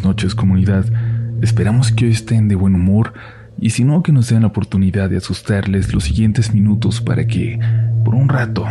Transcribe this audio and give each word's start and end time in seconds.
noches 0.00 0.34
comunidad. 0.34 0.86
Esperamos 1.42 1.92
que 1.92 2.06
hoy 2.06 2.12
estén 2.12 2.48
de 2.48 2.54
buen 2.54 2.74
humor 2.74 3.12
y 3.60 3.70
si 3.70 3.84
no, 3.84 4.02
que 4.02 4.10
nos 4.10 4.28
den 4.28 4.40
la 4.40 4.48
oportunidad 4.48 5.10
de 5.10 5.18
asustarles 5.18 5.92
los 5.92 6.04
siguientes 6.04 6.54
minutos 6.54 7.00
para 7.00 7.26
que, 7.26 7.60
por 8.04 8.14
un 8.14 8.28
rato, 8.28 8.66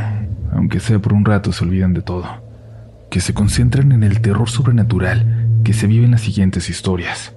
aunque 0.52 0.80
sea 0.80 1.00
por 1.00 1.14
un 1.14 1.24
rato, 1.24 1.54
se 1.54 1.64
olviden 1.64 1.94
de 1.94 2.02
todo. 2.02 2.26
Que 3.10 3.22
se 3.22 3.34
concentren 3.34 3.92
en 3.92 4.04
el 4.04 4.20
terror 4.22 4.50
sobrenatural 4.50 5.48
que 5.64 5.74
se 5.74 5.86
vive 5.88 6.06
en 6.06 6.12
las 6.12 6.22
siguientes 6.22 6.70
historias. 6.70 7.36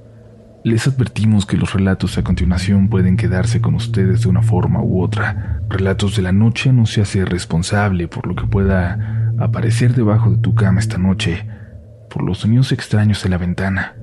Les 0.64 0.86
advertimos 0.86 1.44
que 1.44 1.58
los 1.58 1.74
relatos 1.74 2.16
a 2.16 2.24
continuación 2.24 2.88
pueden 2.88 3.18
quedarse 3.18 3.60
con 3.60 3.74
ustedes 3.74 4.22
de 4.22 4.30
una 4.30 4.42
forma 4.42 4.82
u 4.82 5.02
otra. 5.02 5.60
Relatos 5.68 6.16
de 6.16 6.22
la 6.22 6.32
noche 6.32 6.72
no 6.72 6.86
se 6.86 7.02
hace 7.02 7.26
responsable 7.26 8.08
por 8.08 8.26
lo 8.26 8.34
que 8.34 8.46
pueda 8.46 9.32
aparecer 9.38 9.94
debajo 9.94 10.30
de 10.30 10.38
tu 10.38 10.54
cama 10.54 10.80
esta 10.80 10.96
noche 10.96 11.46
por 12.08 12.22
los 12.22 12.38
sonidos 12.38 12.72
extraños 12.72 13.24
en 13.24 13.30
la 13.32 13.38
ventana, 13.38 13.94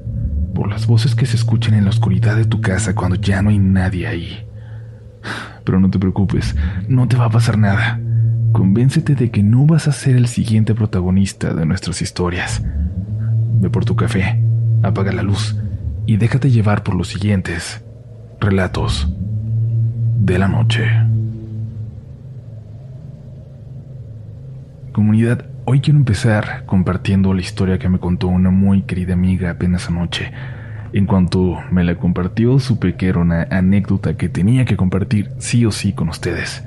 por 0.54 0.70
las 0.70 0.88
voces 0.88 1.16
que 1.16 1.26
se 1.26 1.36
escuchan 1.36 1.74
en 1.74 1.86
la 1.86 1.90
oscuridad 1.90 2.36
de 2.36 2.46
tu 2.46 2.62
casa 2.62 2.96
cuando 2.96 3.16
ya 3.16 3.42
no 3.42 3.50
hay 3.50 3.60
nadie 3.60 4.08
ahí. 4.08 4.46
Pero 5.64 5.80
no 5.80 5.90
te 5.90 6.00
preocupes, 6.00 6.56
no 6.88 7.08
te 7.08 7.18
va 7.18 7.26
a 7.26 7.30
pasar 7.30 7.58
nada. 7.58 8.00
Convéncete 8.52 9.16
de 9.16 9.32
que 9.32 9.44
no 9.44 9.66
vas 9.66 9.88
a 9.88 9.92
ser 9.92 10.16
el 10.16 10.28
siguiente 10.28 10.76
protagonista 10.76 11.54
de 11.54 11.66
nuestras 11.66 12.02
historias. 12.02 12.62
Ve 13.60 13.70
por 13.70 13.86
tu 13.86 13.96
café, 13.96 14.44
apaga 14.84 15.12
la 15.12 15.24
luz 15.24 15.56
y 16.06 16.18
déjate 16.18 16.50
llevar 16.50 16.84
por 16.84 16.96
los 16.96 17.08
siguientes 17.08 17.84
relatos 18.40 19.08
de 20.20 20.38
la 20.38 20.48
noche. 20.48 20.90
Comunidad, 24.92 25.52
Hoy 25.64 25.80
quiero 25.80 26.00
empezar 26.00 26.66
compartiendo 26.66 27.36
la 27.36 27.42
historia 27.42 27.78
que 27.78 27.88
me 27.88 28.00
contó 28.00 28.28
una 28.28 28.50
muy 28.50 28.82
querida 28.82 29.14
amiga 29.14 29.52
apenas 29.52 29.88
anoche. 29.88 30.32
En 30.92 31.06
cuanto 31.06 31.60
me 31.72 31.84
la 31.84 31.96
compartió, 31.96 32.60
supe 32.60 32.96
que 32.96 33.08
era 33.08 33.20
una 33.20 33.44
anécdota 33.44 34.18
que 34.18 34.28
tenía 34.28 34.66
que 34.66 34.76
compartir 34.76 35.30
sí 35.38 35.64
o 35.66 35.72
sí 35.72 35.94
con 35.94 36.10
ustedes. 36.10 36.66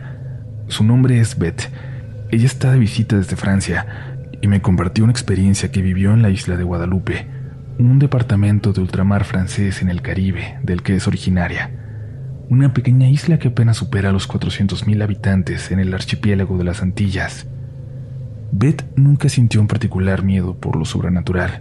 Su 0.69 0.84
nombre 0.84 1.19
es 1.19 1.36
Beth. 1.36 1.70
Ella 2.30 2.47
está 2.47 2.70
de 2.70 2.78
visita 2.78 3.17
desde 3.17 3.34
Francia 3.34 4.17
y 4.41 4.47
me 4.47 4.62
compartió 4.62 5.02
una 5.02 5.12
experiencia 5.12 5.72
que 5.72 5.83
vivió 5.83 6.14
en 6.14 6.22
la 6.22 6.30
isla 6.30 6.56
de 6.56 6.64
Guadalupe, 6.64 7.27
un 7.80 7.98
departamento 7.98 8.72
de 8.72 8.80
ultramar 8.80 9.25
francés 9.25 9.83
en 9.83 9.91
el 9.91 10.02
Caribe 10.02 10.56
del 10.62 10.83
que 10.83 10.95
es 10.95 11.08
originaria. 11.08 11.72
Una 12.48 12.72
pequeña 12.72 13.08
isla 13.08 13.41
que 13.41 13.48
apenas 13.48 13.77
supera 13.77 14.12
los 14.12 14.30
400.000 14.30 15.02
habitantes 15.02 15.72
en 15.72 15.80
el 15.80 15.92
archipiélago 15.92 16.56
de 16.56 16.64
las 16.64 16.80
Antillas. 16.80 17.48
Beth 18.56 18.84
nunca 18.94 19.28
sintió 19.28 19.60
un 19.60 19.66
particular 19.66 20.22
miedo 20.22 20.55
por 20.55 20.77
lo 20.77 20.84
sobrenatural. 20.84 21.60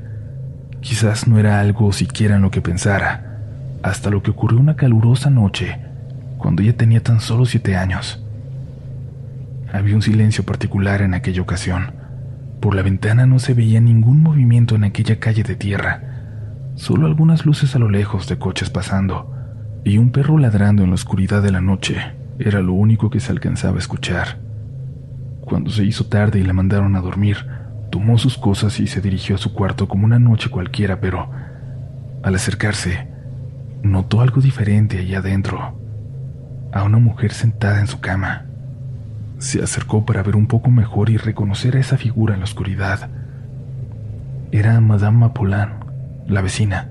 Quizás 0.79 1.27
no 1.27 1.39
era 1.39 1.59
algo 1.59 1.91
siquiera 1.91 2.35
en 2.35 2.43
lo 2.43 2.51
que 2.51 2.61
pensara, 2.61 3.39
hasta 3.81 4.11
lo 4.11 4.21
que 4.21 4.29
ocurrió 4.29 4.59
una 4.59 4.75
calurosa 4.75 5.31
noche, 5.31 5.79
cuando 6.37 6.61
ella 6.61 6.77
tenía 6.77 7.01
tan 7.01 7.19
solo 7.19 7.45
siete 7.45 7.75
años. 7.75 8.23
Había 9.71 9.95
un 9.95 10.03
silencio 10.03 10.43
particular 10.43 11.01
en 11.01 11.15
aquella 11.15 11.41
ocasión. 11.41 11.93
Por 12.59 12.75
la 12.75 12.83
ventana 12.83 13.25
no 13.25 13.39
se 13.39 13.55
veía 13.55 13.81
ningún 13.81 14.21
movimiento 14.21 14.75
en 14.75 14.83
aquella 14.83 15.19
calle 15.19 15.41
de 15.41 15.55
tierra, 15.55 16.03
solo 16.75 17.07
algunas 17.07 17.43
luces 17.47 17.75
a 17.75 17.79
lo 17.79 17.89
lejos 17.89 18.27
de 18.27 18.37
coches 18.37 18.69
pasando, 18.69 19.33
y 19.83 19.97
un 19.97 20.11
perro 20.11 20.37
ladrando 20.37 20.83
en 20.83 20.89
la 20.89 20.95
oscuridad 20.95 21.41
de 21.41 21.51
la 21.51 21.59
noche 21.59 21.97
era 22.37 22.61
lo 22.61 22.73
único 22.73 23.09
que 23.09 23.19
se 23.19 23.31
alcanzaba 23.31 23.77
a 23.77 23.79
escuchar. 23.79 24.52
Cuando 25.45 25.69
se 25.69 25.83
hizo 25.83 26.05
tarde 26.05 26.39
y 26.39 26.43
la 26.43 26.53
mandaron 26.53 26.95
a 26.95 27.01
dormir, 27.01 27.37
tomó 27.91 28.17
sus 28.17 28.37
cosas 28.37 28.79
y 28.79 28.87
se 28.87 29.01
dirigió 29.01 29.35
a 29.35 29.39
su 29.39 29.53
cuarto 29.53 29.87
como 29.87 30.05
una 30.05 30.19
noche 30.19 30.49
cualquiera, 30.49 30.99
pero 30.99 31.29
al 32.23 32.35
acercarse, 32.35 33.07
notó 33.83 34.21
algo 34.21 34.41
diferente 34.41 34.99
allá 34.99 35.19
adentro, 35.19 35.77
a 36.71 36.83
una 36.83 36.97
mujer 36.97 37.33
sentada 37.33 37.79
en 37.81 37.87
su 37.87 37.99
cama. 37.99 38.45
Se 39.37 39.61
acercó 39.61 40.05
para 40.05 40.23
ver 40.23 40.37
un 40.37 40.47
poco 40.47 40.71
mejor 40.71 41.09
y 41.09 41.17
reconocer 41.17 41.75
a 41.75 41.81
esa 41.81 41.97
figura 41.97 42.33
en 42.33 42.39
la 42.39 42.45
oscuridad. 42.45 43.09
Era 44.51 44.79
Madame 44.79 45.17
Mapolan, 45.17 45.83
la 46.25 46.41
vecina, 46.41 46.89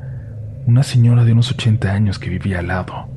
una 0.66 0.82
señora 0.82 1.24
de 1.24 1.32
unos 1.32 1.50
80 1.50 1.90
años 1.90 2.18
que 2.18 2.28
vivía 2.28 2.58
al 2.58 2.66
lado. 2.68 3.08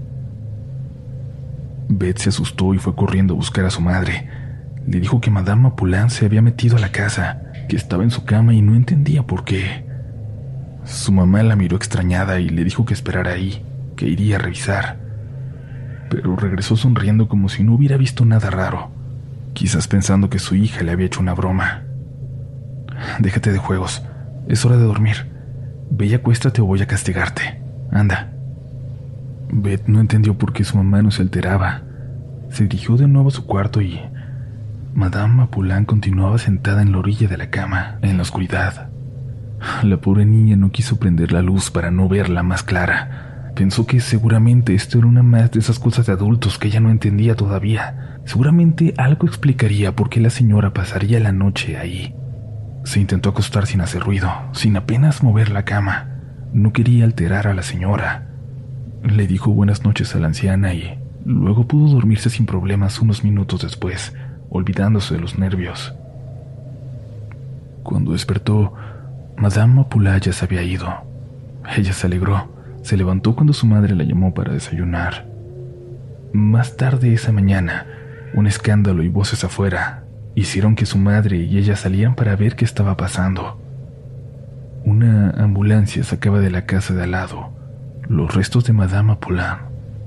Beth 1.89 2.19
se 2.19 2.29
asustó 2.29 2.73
y 2.73 2.77
fue 2.77 2.95
corriendo 2.95 3.33
a 3.33 3.37
buscar 3.37 3.65
a 3.65 3.69
su 3.69 3.81
madre 3.81 4.44
le 4.87 4.99
dijo 4.99 5.19
que 5.19 5.31
Madame 5.31 5.63
Mapoulin 5.63 6.09
se 6.09 6.25
había 6.25 6.41
metido 6.41 6.77
a 6.77 6.79
la 6.79 6.91
casa, 6.91 7.41
que 7.67 7.75
estaba 7.75 8.03
en 8.03 8.11
su 8.11 8.25
cama 8.25 8.53
y 8.53 8.61
no 8.61 8.75
entendía 8.75 9.23
por 9.23 9.43
qué. 9.43 9.85
Su 10.83 11.11
mamá 11.11 11.41
la 11.41 11.55
miró 11.55 11.75
extrañada 11.75 12.39
y 12.39 12.49
le 12.49 12.63
dijo 12.63 12.85
que 12.85 12.93
esperara 12.93 13.31
ahí, 13.31 13.65
que 13.95 14.07
iría 14.07 14.35
a 14.35 14.39
revisar. 14.39 14.97
Pero 16.09 16.35
regresó 16.35 16.75
sonriendo 16.75 17.27
como 17.27 17.49
si 17.49 17.63
no 17.63 17.73
hubiera 17.73 17.97
visto 17.97 18.25
nada 18.25 18.51
raro, 18.51 18.91
quizás 19.53 19.87
pensando 19.87 20.29
que 20.29 20.37
su 20.37 20.55
hija 20.55 20.83
le 20.83 20.91
había 20.91 21.07
hecho 21.07 21.21
una 21.21 21.33
broma. 21.33 21.83
Déjate 23.19 23.51
de 23.51 23.57
juegos, 23.57 24.03
es 24.47 24.63
hora 24.65 24.77
de 24.77 24.83
dormir. 24.83 25.31
Ve 25.89 26.05
y 26.07 26.15
o 26.15 26.65
voy 26.65 26.81
a 26.81 26.87
castigarte. 26.87 27.61
Anda. 27.91 28.31
Beth 29.51 29.87
no 29.87 29.99
entendió 29.99 30.37
por 30.37 30.53
qué 30.53 30.63
su 30.63 30.77
mamá 30.77 31.01
no 31.01 31.11
se 31.11 31.21
alteraba. 31.21 31.83
Se 32.49 32.63
dirigió 32.63 32.97
de 32.97 33.07
nuevo 33.07 33.29
a 33.29 33.31
su 33.31 33.45
cuarto 33.45 33.81
y 33.81 33.99
Madame 34.95 35.35
Mapulán 35.35 35.83
continuaba 35.83 36.37
sentada 36.37 36.81
en 36.81 36.93
la 36.93 36.99
orilla 36.99 37.27
de 37.27 37.35
la 37.35 37.49
cama, 37.49 37.99
en 38.01 38.15
la 38.15 38.23
oscuridad. 38.23 38.91
La 39.83 39.97
pobre 39.97 40.25
niña 40.25 40.55
no 40.55 40.71
quiso 40.71 40.99
prender 40.99 41.33
la 41.33 41.41
luz 41.41 41.69
para 41.69 41.91
no 41.91 42.07
verla 42.07 42.43
más 42.43 42.63
clara. 42.63 43.51
Pensó 43.55 43.85
que 43.85 43.99
seguramente 43.99 44.73
esto 44.73 44.99
era 44.99 45.07
una 45.07 45.21
más 45.21 45.51
de 45.51 45.59
esas 45.59 45.79
cosas 45.79 46.05
de 46.05 46.13
adultos 46.13 46.57
que 46.57 46.69
ella 46.69 46.79
no 46.79 46.91
entendía 46.91 47.35
todavía. 47.35 48.21
Seguramente 48.23 48.93
algo 48.95 49.27
explicaría 49.27 49.93
por 49.97 50.09
qué 50.09 50.21
la 50.21 50.29
señora 50.29 50.71
pasaría 50.71 51.19
la 51.19 51.33
noche 51.33 51.77
ahí. 51.77 52.15
Se 52.85 53.01
intentó 53.01 53.31
acostar 53.31 53.65
sin 53.65 53.81
hacer 53.81 54.01
ruido, 54.01 54.31
sin 54.53 54.77
apenas 54.77 55.23
mover 55.23 55.49
la 55.49 55.65
cama. 55.65 56.21
No 56.53 56.71
quería 56.71 57.03
alterar 57.03 57.47
a 57.47 57.53
la 57.53 57.63
señora. 57.63 58.29
Le 59.03 59.27
dijo 59.27 59.51
buenas 59.51 59.83
noches 59.83 60.15
a 60.15 60.19
la 60.19 60.27
anciana 60.27 60.73
y 60.73 60.97
luego 61.25 61.67
pudo 61.67 61.93
dormirse 61.93 62.29
sin 62.29 62.45
problemas 62.45 63.01
unos 63.01 63.25
minutos 63.25 63.61
después 63.61 64.13
olvidándose 64.49 65.15
de 65.15 65.21
los 65.21 65.37
nervios. 65.37 65.93
Cuando 67.83 68.13
despertó, 68.13 68.73
Madame 69.37 69.75
Mapula 69.75 70.17
ya 70.17 70.33
se 70.33 70.45
había 70.45 70.63
ido. 70.63 70.93
Ella 71.77 71.93
se 71.93 72.07
alegró, 72.07 72.49
se 72.81 72.97
levantó 72.97 73.35
cuando 73.35 73.53
su 73.53 73.65
madre 73.65 73.95
la 73.95 74.03
llamó 74.03 74.33
para 74.33 74.53
desayunar. 74.53 75.27
Más 76.33 76.77
tarde 76.77 77.13
esa 77.13 77.31
mañana, 77.31 77.85
un 78.33 78.47
escándalo 78.47 79.03
y 79.03 79.09
voces 79.09 79.43
afuera 79.43 80.03
hicieron 80.35 80.75
que 80.75 80.85
su 80.85 80.97
madre 80.97 81.37
y 81.37 81.57
ella 81.57 81.75
salieran 81.75 82.15
para 82.15 82.35
ver 82.35 82.55
qué 82.55 82.65
estaba 82.65 82.97
pasando. 82.97 83.59
Una 84.83 85.31
ambulancia 85.31 86.03
sacaba 86.03 86.39
de 86.39 86.51
la 86.51 86.65
casa 86.65 86.93
de 86.93 87.03
al 87.03 87.11
lado 87.11 87.55
los 88.09 88.33
restos 88.33 88.65
de 88.65 88.73
Madame 88.73 89.13
Apollin, 89.13 89.57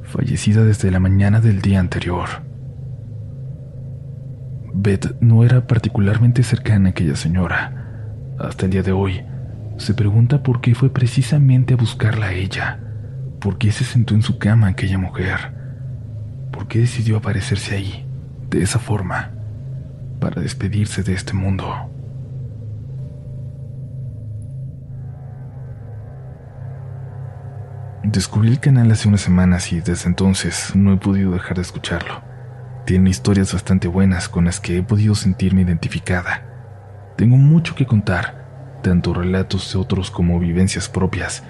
fallecida 0.03 0.65
desde 0.65 0.91
la 0.91 1.00
mañana 1.00 1.41
del 1.41 1.60
día 1.60 1.81
anterior. 1.81 2.28
Beth 4.81 5.21
no 5.21 5.43
era 5.43 5.66
particularmente 5.66 6.44
cercana 6.44 6.87
a 6.87 6.91
aquella 6.93 7.16
señora. 7.16 7.84
Hasta 8.39 8.66
el 8.66 8.71
día 8.71 8.84
de 8.84 8.93
hoy, 8.93 9.25
se 9.77 9.93
pregunta 9.93 10.44
por 10.44 10.61
qué 10.61 10.77
fue 10.77 10.93
precisamente 10.93 11.75
a 11.75 11.77
buscarla 11.77 12.27
a 12.27 12.33
ella, 12.33 12.78
por 13.41 13.59
qué 13.59 13.72
se 13.72 13.83
sentó 13.83 14.15
en 14.15 14.22
su 14.22 14.39
cama 14.39 14.69
aquella 14.69 14.97
mujer, 14.97 15.53
por 16.53 16.69
qué 16.69 16.78
decidió 16.78 17.16
aparecerse 17.16 17.75
ahí, 17.75 18.06
de 18.50 18.62
esa 18.62 18.78
forma, 18.78 19.33
para 20.21 20.41
despedirse 20.41 21.03
de 21.03 21.15
este 21.15 21.33
mundo. 21.33 21.74
Descubrí 28.04 28.51
el 28.51 28.60
canal 28.60 28.92
hace 28.92 29.09
unas 29.09 29.22
semanas 29.22 29.72
y 29.72 29.81
desde 29.81 30.09
entonces 30.09 30.77
no 30.77 30.92
he 30.92 30.98
podido 30.98 31.33
dejar 31.33 31.57
de 31.57 31.63
escucharlo. 31.63 32.28
Tiene 32.88 33.10
historias 33.10 33.52
bastante 33.52 33.86
buenas 33.86 34.30
con 34.30 34.46
las 34.46 34.60
que 34.60 34.78
he 34.78 34.82
podido 34.82 35.14
sentirme 35.14 35.60
identificada. 35.60 36.46
Tengo 37.18 37.36
mucho 37.36 37.74
que 37.74 37.84
contar, 37.84 38.80
tanto 38.82 39.12
relatos 39.12 39.70
de 39.70 39.78
otros 39.78 40.10
como 40.10 40.40
vivencias 40.40 40.88
propias, 40.88 41.44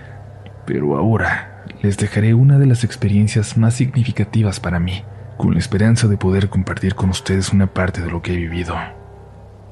pero 0.66 0.96
ahora 0.96 1.64
les 1.80 1.96
dejaré 1.96 2.34
una 2.34 2.58
de 2.58 2.66
las 2.66 2.82
experiencias 2.82 3.56
más 3.56 3.74
significativas 3.74 4.58
para 4.58 4.80
mí, 4.80 5.04
con 5.36 5.52
la 5.52 5.60
esperanza 5.60 6.08
de 6.08 6.16
poder 6.16 6.48
compartir 6.48 6.96
con 6.96 7.08
ustedes 7.10 7.52
una 7.52 7.68
parte 7.68 8.02
de 8.02 8.10
lo 8.10 8.20
que 8.20 8.32
he 8.32 8.36
vivido. 8.36 8.74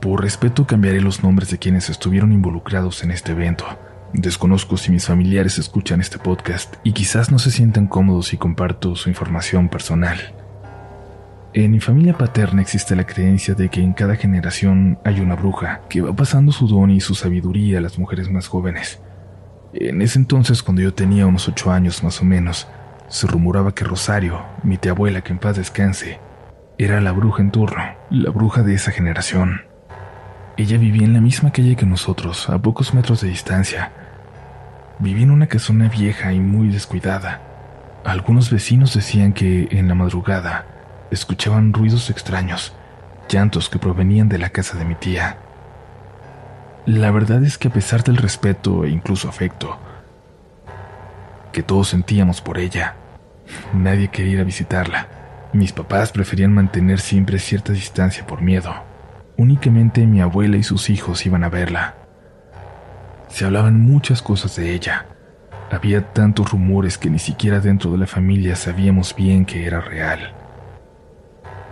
Por 0.00 0.22
respeto 0.22 0.68
cambiaré 0.68 1.00
los 1.00 1.24
nombres 1.24 1.50
de 1.50 1.58
quienes 1.58 1.90
estuvieron 1.90 2.30
involucrados 2.30 3.02
en 3.02 3.10
este 3.10 3.32
evento. 3.32 3.64
Desconozco 4.12 4.76
si 4.76 4.92
mis 4.92 5.06
familiares 5.06 5.58
escuchan 5.58 6.00
este 6.00 6.18
podcast 6.18 6.76
y 6.84 6.92
quizás 6.92 7.32
no 7.32 7.40
se 7.40 7.50
sientan 7.50 7.88
cómodos 7.88 8.28
si 8.28 8.36
comparto 8.36 8.94
su 8.94 9.08
información 9.08 9.68
personal. 9.68 10.45
En 11.56 11.70
mi 11.70 11.81
familia 11.81 12.12
paterna 12.12 12.61
existe 12.61 12.94
la 12.94 13.06
creencia 13.06 13.55
de 13.55 13.70
que 13.70 13.81
en 13.81 13.94
cada 13.94 14.14
generación 14.14 14.99
hay 15.06 15.20
una 15.20 15.37
bruja 15.37 15.81
que 15.88 16.03
va 16.03 16.14
pasando 16.14 16.53
su 16.53 16.69
don 16.69 16.91
y 16.91 17.00
su 17.00 17.14
sabiduría 17.14 17.79
a 17.79 17.81
las 17.81 17.99
mujeres 17.99 18.29
más 18.29 18.47
jóvenes. 18.47 19.00
En 19.73 20.03
ese 20.03 20.19
entonces, 20.19 20.62
cuando 20.62 20.82
yo 20.82 20.93
tenía 20.93 21.26
unos 21.26 21.49
ocho 21.49 21.73
años 21.73 22.05
más 22.05 22.20
o 22.20 22.26
menos, 22.26 22.69
se 23.08 23.26
rumoraba 23.26 23.75
que 23.75 23.85
Rosario, 23.85 24.44
mi 24.64 24.76
tía 24.76 24.93
abuela, 24.93 25.23
que 25.23 25.32
en 25.32 25.38
paz 25.38 25.56
descanse, 25.56 26.20
era 26.76 27.00
la 27.00 27.12
bruja 27.12 27.43
en 27.43 27.50
turno, 27.50 27.82
la 28.11 28.31
bruja 28.31 28.62
de 28.62 28.75
esa 28.75 28.91
generación. 28.91 29.62
Ella 30.59 30.76
vivía 30.76 31.06
en 31.06 31.14
la 31.14 31.23
misma 31.23 31.52
calle 31.52 31.75
que 31.75 31.87
nosotros, 31.87 32.50
a 32.50 32.59
pocos 32.59 32.93
metros 32.93 33.23
de 33.23 33.29
distancia. 33.29 33.93
Vivía 34.99 35.23
en 35.23 35.31
una 35.31 35.47
casona 35.47 35.88
vieja 35.88 36.35
y 36.35 36.38
muy 36.38 36.69
descuidada. 36.69 37.41
Algunos 38.05 38.50
vecinos 38.50 38.93
decían 38.93 39.32
que 39.32 39.69
en 39.70 39.88
la 39.88 39.94
madrugada 39.94 40.75
escuchaban 41.11 41.73
ruidos 41.73 42.11
extraños, 42.11 42.73
llantos 43.29 43.69
que 43.69 43.79
provenían 43.79 44.29
de 44.29 44.38
la 44.38 44.50
casa 44.50 44.79
de 44.79 44.85
mi 44.85 44.94
tía. 44.94 45.38
La 46.87 47.11
verdad 47.11 47.43
es 47.44 47.58
que 47.58 47.69
a 47.69 47.73
pesar 47.73 48.05
del 48.05 48.17
respeto 48.17 48.85
e 48.85 48.91
incluso 48.91 49.29
afecto 49.29 49.79
que 51.53 51.62
todos 51.62 51.88
sentíamos 51.88 52.43
por 52.43 52.58
ella, 52.58 52.97
nadie 53.73 54.08
quería 54.08 54.35
ir 54.35 54.41
a 54.41 54.44
visitarla. 54.44 55.08
Mis 55.53 55.73
papás 55.73 56.12
preferían 56.12 56.53
mantener 56.53 57.00
siempre 57.00 57.38
cierta 57.38 57.73
distancia 57.73 58.26
por 58.26 58.43
miedo. 58.43 58.75
Únicamente 59.38 60.06
mi 60.06 60.20
abuela 60.20 60.59
y 60.59 60.62
sus 60.62 60.91
hijos 60.91 61.25
iban 61.25 61.44
a 61.44 61.49
verla. 61.49 61.94
Se 63.29 63.47
hablaban 63.47 63.81
muchas 63.81 64.20
cosas 64.23 64.55
de 64.56 64.75
ella. 64.75 65.06
Había 65.70 66.12
tantos 66.12 66.50
rumores 66.50 66.99
que 66.99 67.11
ni 67.11 67.19
siquiera 67.19 67.61
dentro 67.61 67.91
de 67.91 67.99
la 67.99 68.06
familia 68.06 68.55
sabíamos 68.55 69.17
bien 69.17 69.44
que 69.44 69.67
era 69.67 69.81
real. 69.81 70.45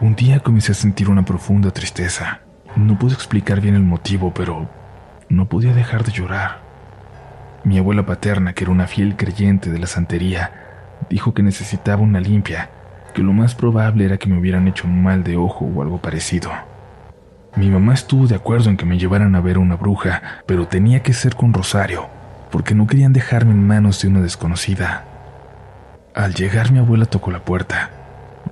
Un 0.01 0.17
día 0.17 0.41
comencé 0.41 0.73
a 0.73 0.75
sentir 0.75 1.09
una 1.09 1.25
profunda 1.25 1.71
tristeza. 1.71 2.41
No 2.75 2.99
pude 2.99 3.15
explicar 3.15 3.61
bien 3.61 3.77
el 3.77 3.85
motivo, 3.85 4.35
pero 4.35 4.69
no 5.29 5.49
podía 5.49 5.73
dejar 5.73 6.03
de 6.03 6.11
llorar. 6.11 6.59
Mi 7.63 7.79
abuela 7.79 8.05
paterna, 8.05 8.55
que 8.55 8.65
era 8.65 8.73
una 8.73 8.89
fiel 8.89 9.17
creyente 9.17 9.71
de 9.71 9.79
la 9.79 9.87
santería, 9.87 10.51
dijo 11.09 11.33
que 11.33 11.45
necesitaba 11.45 12.03
una 12.03 12.21
limpia, 12.21 12.71
que 13.15 13.23
lo 13.23 13.33
más 13.33 13.55
probable 13.55 14.05
era 14.05 14.19
que 14.19 14.29
me 14.29 14.37
hubieran 14.37 14.67
hecho 14.67 14.89
mal 14.89 15.23
de 15.23 15.37
ojo 15.37 15.65
o 15.65 15.81
algo 15.81 15.99
parecido. 15.99 16.51
Mi 17.55 17.71
mamá 17.71 17.95
estuvo 17.95 18.27
de 18.27 18.35
acuerdo 18.35 18.71
en 18.71 18.77
que 18.77 18.85
me 18.85 18.99
llevaran 18.99 19.37
a 19.37 19.41
ver 19.41 19.57
a 19.57 19.61
una 19.61 19.77
bruja, 19.77 20.23
pero 20.45 20.67
tenía 20.67 21.05
que 21.05 21.13
ser 21.13 21.37
con 21.37 21.55
Rosario, 21.55 22.09
porque 22.51 22.75
no 22.75 22.89
querían 22.89 23.13
dejarme 23.13 23.53
en 23.53 23.65
manos 23.65 24.03
de 24.03 24.09
una 24.09 24.21
desconocida. 24.21 25.05
Al 26.17 26.35
llegar 26.35 26.73
mi 26.73 26.81
abuela 26.81 27.07
tocó 27.07 27.31
la 27.31 27.45
puerta. 27.45 27.91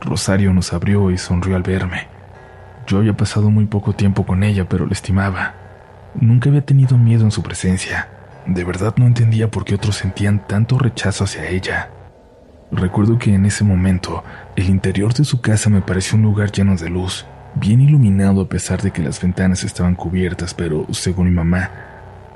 Rosario 0.05 0.53
nos 0.53 0.73
abrió 0.73 1.11
y 1.11 1.19
sonrió 1.19 1.57
al 1.57 1.63
verme. 1.63 2.09
Yo 2.87 2.99
había 2.99 3.17
pasado 3.17 3.51
muy 3.51 3.67
poco 3.67 3.95
tiempo 3.95 4.27
con 4.27 4.43
ella, 4.43 4.69
pero 4.69 4.87
la 4.87 4.93
estimaba. 4.93 5.55
Nunca 6.15 6.49
había 6.49 6.65
tenido 6.65 6.99
miedo 6.99 7.25
en 7.25 7.31
su 7.31 7.43
presencia. 7.43 8.09
De 8.47 8.65
verdad 8.65 8.95
no 8.97 9.07
entendía 9.07 9.51
por 9.51 9.65
qué 9.65 9.75
otros 9.75 9.97
sentían 9.97 10.47
tanto 10.47 10.79
rechazo 10.79 11.25
hacia 11.25 11.49
ella. 11.49 11.91
Recuerdo 12.73 13.19
que 13.19 13.35
en 13.35 13.47
ese 13.47 13.65
momento 13.65 14.25
el 14.57 14.69
interior 14.69 15.15
de 15.15 15.25
su 15.25 15.41
casa 15.41 15.71
me 15.71 15.83
pareció 15.83 16.17
un 16.17 16.23
lugar 16.23 16.51
lleno 16.51 16.77
de 16.77 16.89
luz, 16.89 17.27
bien 17.55 17.81
iluminado 17.81 18.41
a 18.41 18.49
pesar 18.49 18.83
de 18.83 18.91
que 18.91 19.03
las 19.03 19.21
ventanas 19.21 19.63
estaban 19.63 19.95
cubiertas, 19.95 20.55
pero 20.55 20.87
según 20.91 21.27
mi 21.27 21.33
mamá, 21.33 21.71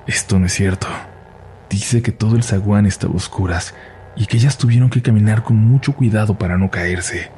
esto 0.06 0.38
no 0.38 0.46
es 0.46 0.52
cierto. 0.52 0.86
Dice 1.70 2.02
que 2.02 2.12
todo 2.12 2.36
el 2.36 2.44
zaguán 2.44 2.86
estaba 2.86 3.14
a 3.14 3.16
oscuras 3.16 3.74
y 4.14 4.26
que 4.26 4.36
ellas 4.36 4.58
tuvieron 4.58 4.90
que 4.90 5.02
caminar 5.02 5.42
con 5.42 5.56
mucho 5.56 5.94
cuidado 5.94 6.38
para 6.38 6.56
no 6.56 6.70
caerse. 6.70 7.30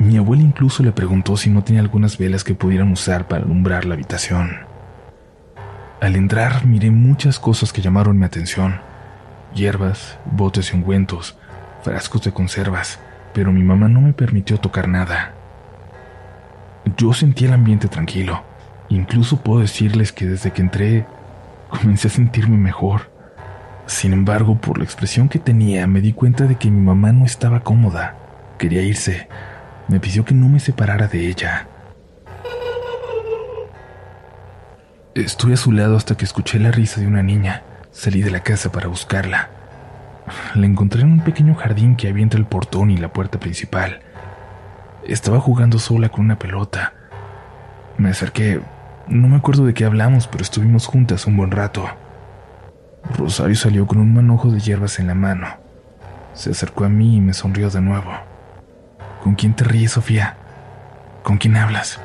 Mi 0.00 0.16
abuela 0.16 0.42
incluso 0.42 0.82
le 0.82 0.92
preguntó 0.92 1.36
si 1.36 1.50
no 1.50 1.62
tenía 1.62 1.82
algunas 1.82 2.16
velas 2.16 2.42
que 2.42 2.54
pudieran 2.54 2.90
usar 2.90 3.28
para 3.28 3.44
alumbrar 3.44 3.84
la 3.84 3.92
habitación. 3.92 4.60
Al 6.00 6.16
entrar 6.16 6.64
miré 6.64 6.90
muchas 6.90 7.38
cosas 7.38 7.70
que 7.70 7.82
llamaron 7.82 8.18
mi 8.18 8.24
atención. 8.24 8.80
Hierbas, 9.54 10.18
botes 10.24 10.72
y 10.72 10.76
ungüentos, 10.76 11.36
frascos 11.82 12.22
de 12.22 12.32
conservas, 12.32 12.98
pero 13.34 13.52
mi 13.52 13.62
mamá 13.62 13.88
no 13.88 14.00
me 14.00 14.14
permitió 14.14 14.58
tocar 14.58 14.88
nada. 14.88 15.34
Yo 16.96 17.12
sentí 17.12 17.44
el 17.44 17.52
ambiente 17.52 17.88
tranquilo. 17.88 18.42
Incluso 18.88 19.42
puedo 19.42 19.60
decirles 19.60 20.12
que 20.12 20.26
desde 20.26 20.50
que 20.50 20.62
entré 20.62 21.06
comencé 21.68 22.08
a 22.08 22.10
sentirme 22.10 22.56
mejor. 22.56 23.10
Sin 23.84 24.14
embargo, 24.14 24.56
por 24.56 24.78
la 24.78 24.84
expresión 24.84 25.28
que 25.28 25.38
tenía, 25.38 25.86
me 25.86 26.00
di 26.00 26.14
cuenta 26.14 26.44
de 26.44 26.54
que 26.54 26.70
mi 26.70 26.80
mamá 26.80 27.12
no 27.12 27.26
estaba 27.26 27.60
cómoda. 27.60 28.16
Quería 28.56 28.80
irse. 28.80 29.28
Me 29.90 29.98
pidió 29.98 30.24
que 30.24 30.34
no 30.34 30.48
me 30.48 30.60
separara 30.60 31.08
de 31.08 31.26
ella. 31.26 31.66
Estuve 35.16 35.54
a 35.54 35.56
su 35.56 35.72
lado 35.72 35.96
hasta 35.96 36.16
que 36.16 36.24
escuché 36.24 36.60
la 36.60 36.70
risa 36.70 37.00
de 37.00 37.08
una 37.08 37.24
niña. 37.24 37.64
Salí 37.90 38.22
de 38.22 38.30
la 38.30 38.44
casa 38.44 38.70
para 38.70 38.86
buscarla. 38.86 39.50
La 40.54 40.64
encontré 40.64 41.02
en 41.02 41.14
un 41.14 41.20
pequeño 41.24 41.56
jardín 41.56 41.96
que 41.96 42.06
había 42.06 42.22
entre 42.22 42.38
el 42.38 42.46
portón 42.46 42.92
y 42.92 42.98
la 42.98 43.12
puerta 43.12 43.40
principal. 43.40 43.98
Estaba 45.08 45.40
jugando 45.40 45.80
sola 45.80 46.08
con 46.08 46.26
una 46.26 46.38
pelota. 46.38 46.92
Me 47.98 48.10
acerqué. 48.10 48.60
No 49.08 49.26
me 49.26 49.38
acuerdo 49.38 49.66
de 49.66 49.74
qué 49.74 49.86
hablamos, 49.86 50.28
pero 50.28 50.44
estuvimos 50.44 50.86
juntas 50.86 51.26
un 51.26 51.36
buen 51.36 51.50
rato. 51.50 51.84
Rosario 53.18 53.56
salió 53.56 53.88
con 53.88 53.98
un 53.98 54.14
manojo 54.14 54.52
de 54.52 54.60
hierbas 54.60 55.00
en 55.00 55.08
la 55.08 55.16
mano. 55.16 55.48
Se 56.32 56.50
acercó 56.50 56.84
a 56.84 56.88
mí 56.88 57.16
y 57.16 57.20
me 57.20 57.34
sonrió 57.34 57.70
de 57.70 57.80
nuevo. 57.80 58.29
¿Con 59.22 59.34
quién 59.34 59.54
te 59.54 59.64
ríes, 59.64 59.92
Sofía? 59.92 60.36
¿Con 61.22 61.38
quién 61.38 61.56
hablas? 61.56 62.00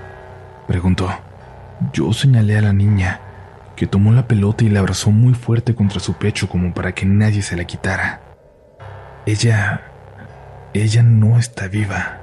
Preguntó. 0.68 1.10
Yo 1.94 2.12
señalé 2.14 2.58
a 2.58 2.62
la 2.62 2.74
niña, 2.74 3.20
que 3.76 3.88
tomó 3.88 4.12
la 4.12 4.28
pelota 4.28 4.64
y 4.64 4.70
la 4.70 4.80
abrazó 4.80 5.12
muy 5.12 5.34
fuerte 5.34 5.76
contra 5.76 6.00
su 6.00 6.14
pecho 6.14 6.50
como 6.50 6.74
para 6.74 6.94
que 6.94 7.06
nadie 7.06 7.42
se 7.42 7.56
la 7.56 7.66
quitara. 7.66 8.22
Ella... 9.26 9.82
ella 10.74 11.04
no 11.04 11.38
está 11.38 11.68
viva, 11.68 12.20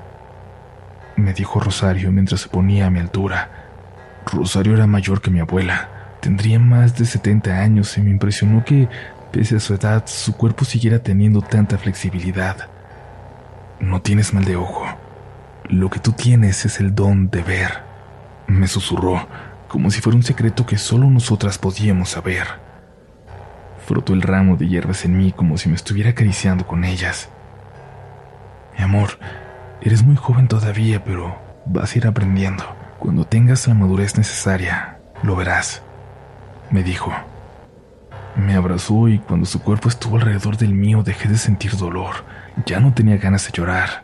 me 1.17 1.33
dijo 1.33 1.61
Rosario 1.61 2.11
mientras 2.13 2.43
se 2.43 2.49
ponía 2.49 2.87
a 2.87 2.91
mi 2.91 3.01
altura. 3.01 3.51
Rosario 4.27 4.75
era 4.75 4.87
mayor 4.87 5.21
que 5.21 5.31
mi 5.31 5.41
abuela, 5.41 5.89
tendría 6.21 6.59
más 6.59 6.97
de 6.99 7.05
70 7.05 7.51
años 7.59 7.97
y 7.99 8.03
me 8.03 8.11
impresionó 8.11 8.65
que, 8.65 8.89
pese 9.31 9.57
a 9.57 9.61
su 9.61 9.75
edad, 9.75 10.05
su 10.07 10.37
cuerpo 10.37 10.65
siguiera 10.65 10.99
teniendo 10.99 11.43
tanta 11.43 11.79
flexibilidad. 11.79 12.69
No 13.83 14.01
tienes 14.01 14.33
mal 14.33 14.47
de 14.47 14.57
ojo. 14.57 14.87
Lo 15.69 15.91
que 15.91 16.01
tú 16.01 16.13
tienes 16.13 16.65
es 16.65 16.81
el 16.81 16.95
don 16.95 17.29
de 17.29 17.43
ver 17.43 17.93
me 18.53 18.67
susurró, 18.69 19.27
como 19.69 19.91
si 19.91 20.01
fuera 20.01 20.17
un 20.17 20.23
secreto 20.23 20.67
que 20.67 20.79
solo 20.79 21.09
nosotras 21.09 21.59
podíamos 21.59 22.11
saber. 22.11 22.47
Frotó 23.87 24.13
el 24.13 24.23
ramo 24.23 24.57
de 24.57 24.69
hierbas 24.69 25.05
en 25.05 25.17
mí 25.17 25.33
como 25.33 25.57
si 25.57 25.69
me 25.69 25.75
estuviera 25.75 26.11
acariciando 26.11 26.67
con 26.67 26.85
ellas. 26.85 27.29
Mi 28.77 28.85
amor, 28.85 29.19
eres 29.81 30.03
muy 30.03 30.17
joven 30.17 30.49
todavía, 30.49 31.03
pero 31.05 31.37
vas 31.67 31.95
a 31.95 31.99
ir 31.99 32.07
aprendiendo. 32.07 32.65
Cuando 32.99 33.25
tengas 33.25 33.67
la 33.67 33.75
madurez 33.75 34.17
necesaria, 34.17 34.99
lo 35.23 35.35
verás, 35.35 35.83
me 36.71 36.83
dijo. 36.83 37.13
Me 38.37 38.55
abrazó 38.55 39.09
y 39.09 39.19
cuando 39.19 39.47
su 39.47 39.61
cuerpo 39.61 39.89
estuvo 39.89 40.17
alrededor 40.17 40.57
del 40.57 40.73
mío 40.73 41.03
dejé 41.03 41.29
de 41.29 41.37
sentir 41.37 41.77
dolor. 41.77 42.25
Ya 42.67 42.81
no 42.81 42.93
tenía 42.93 43.17
ganas 43.17 43.47
de 43.47 43.53
llorar. 43.53 44.03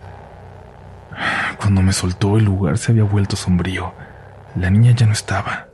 Cuando 1.58 1.82
me 1.82 1.92
soltó 1.92 2.38
el 2.38 2.44
lugar 2.44 2.78
se 2.78 2.92
había 2.92 3.04
vuelto 3.04 3.36
sombrío 3.36 3.92
la 4.58 4.70
niña 4.70 4.92
ya 4.92 5.06
no 5.06 5.12
estaba. 5.12 5.68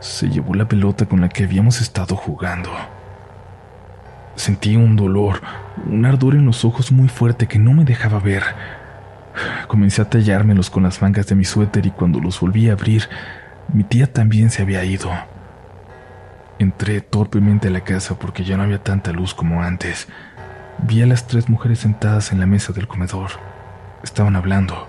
Se 0.00 0.28
llevó 0.28 0.54
la 0.54 0.68
pelota 0.68 1.06
con 1.06 1.20
la 1.20 1.28
que 1.28 1.44
habíamos 1.44 1.80
estado 1.80 2.14
jugando. 2.14 2.70
Sentí 4.36 4.76
un 4.76 4.96
dolor, 4.96 5.40
un 5.86 6.04
ardor 6.04 6.34
en 6.34 6.46
los 6.46 6.64
ojos 6.64 6.92
muy 6.92 7.08
fuerte 7.08 7.46
que 7.46 7.58
no 7.58 7.72
me 7.72 7.84
dejaba 7.84 8.18
ver. 8.18 8.42
Comencé 9.66 10.02
a 10.02 10.10
tallármelos 10.10 10.70
con 10.70 10.82
las 10.82 11.00
mangas 11.02 11.26
de 11.26 11.34
mi 11.34 11.44
suéter 11.44 11.86
y 11.86 11.90
cuando 11.90 12.20
los 12.20 12.38
volví 12.40 12.68
a 12.68 12.72
abrir, 12.72 13.08
mi 13.72 13.82
tía 13.82 14.12
también 14.12 14.50
se 14.50 14.62
había 14.62 14.84
ido. 14.84 15.10
Entré 16.58 17.00
torpemente 17.00 17.68
a 17.68 17.70
la 17.70 17.80
casa 17.80 18.18
porque 18.18 18.44
ya 18.44 18.56
no 18.56 18.62
había 18.62 18.82
tanta 18.82 19.12
luz 19.12 19.34
como 19.34 19.62
antes. 19.62 20.06
Vi 20.78 21.02
a 21.02 21.06
las 21.06 21.26
tres 21.26 21.48
mujeres 21.48 21.80
sentadas 21.80 22.32
en 22.32 22.40
la 22.40 22.46
mesa 22.46 22.72
del 22.72 22.88
comedor. 22.88 23.30
Estaban 24.02 24.36
hablando. 24.36 24.88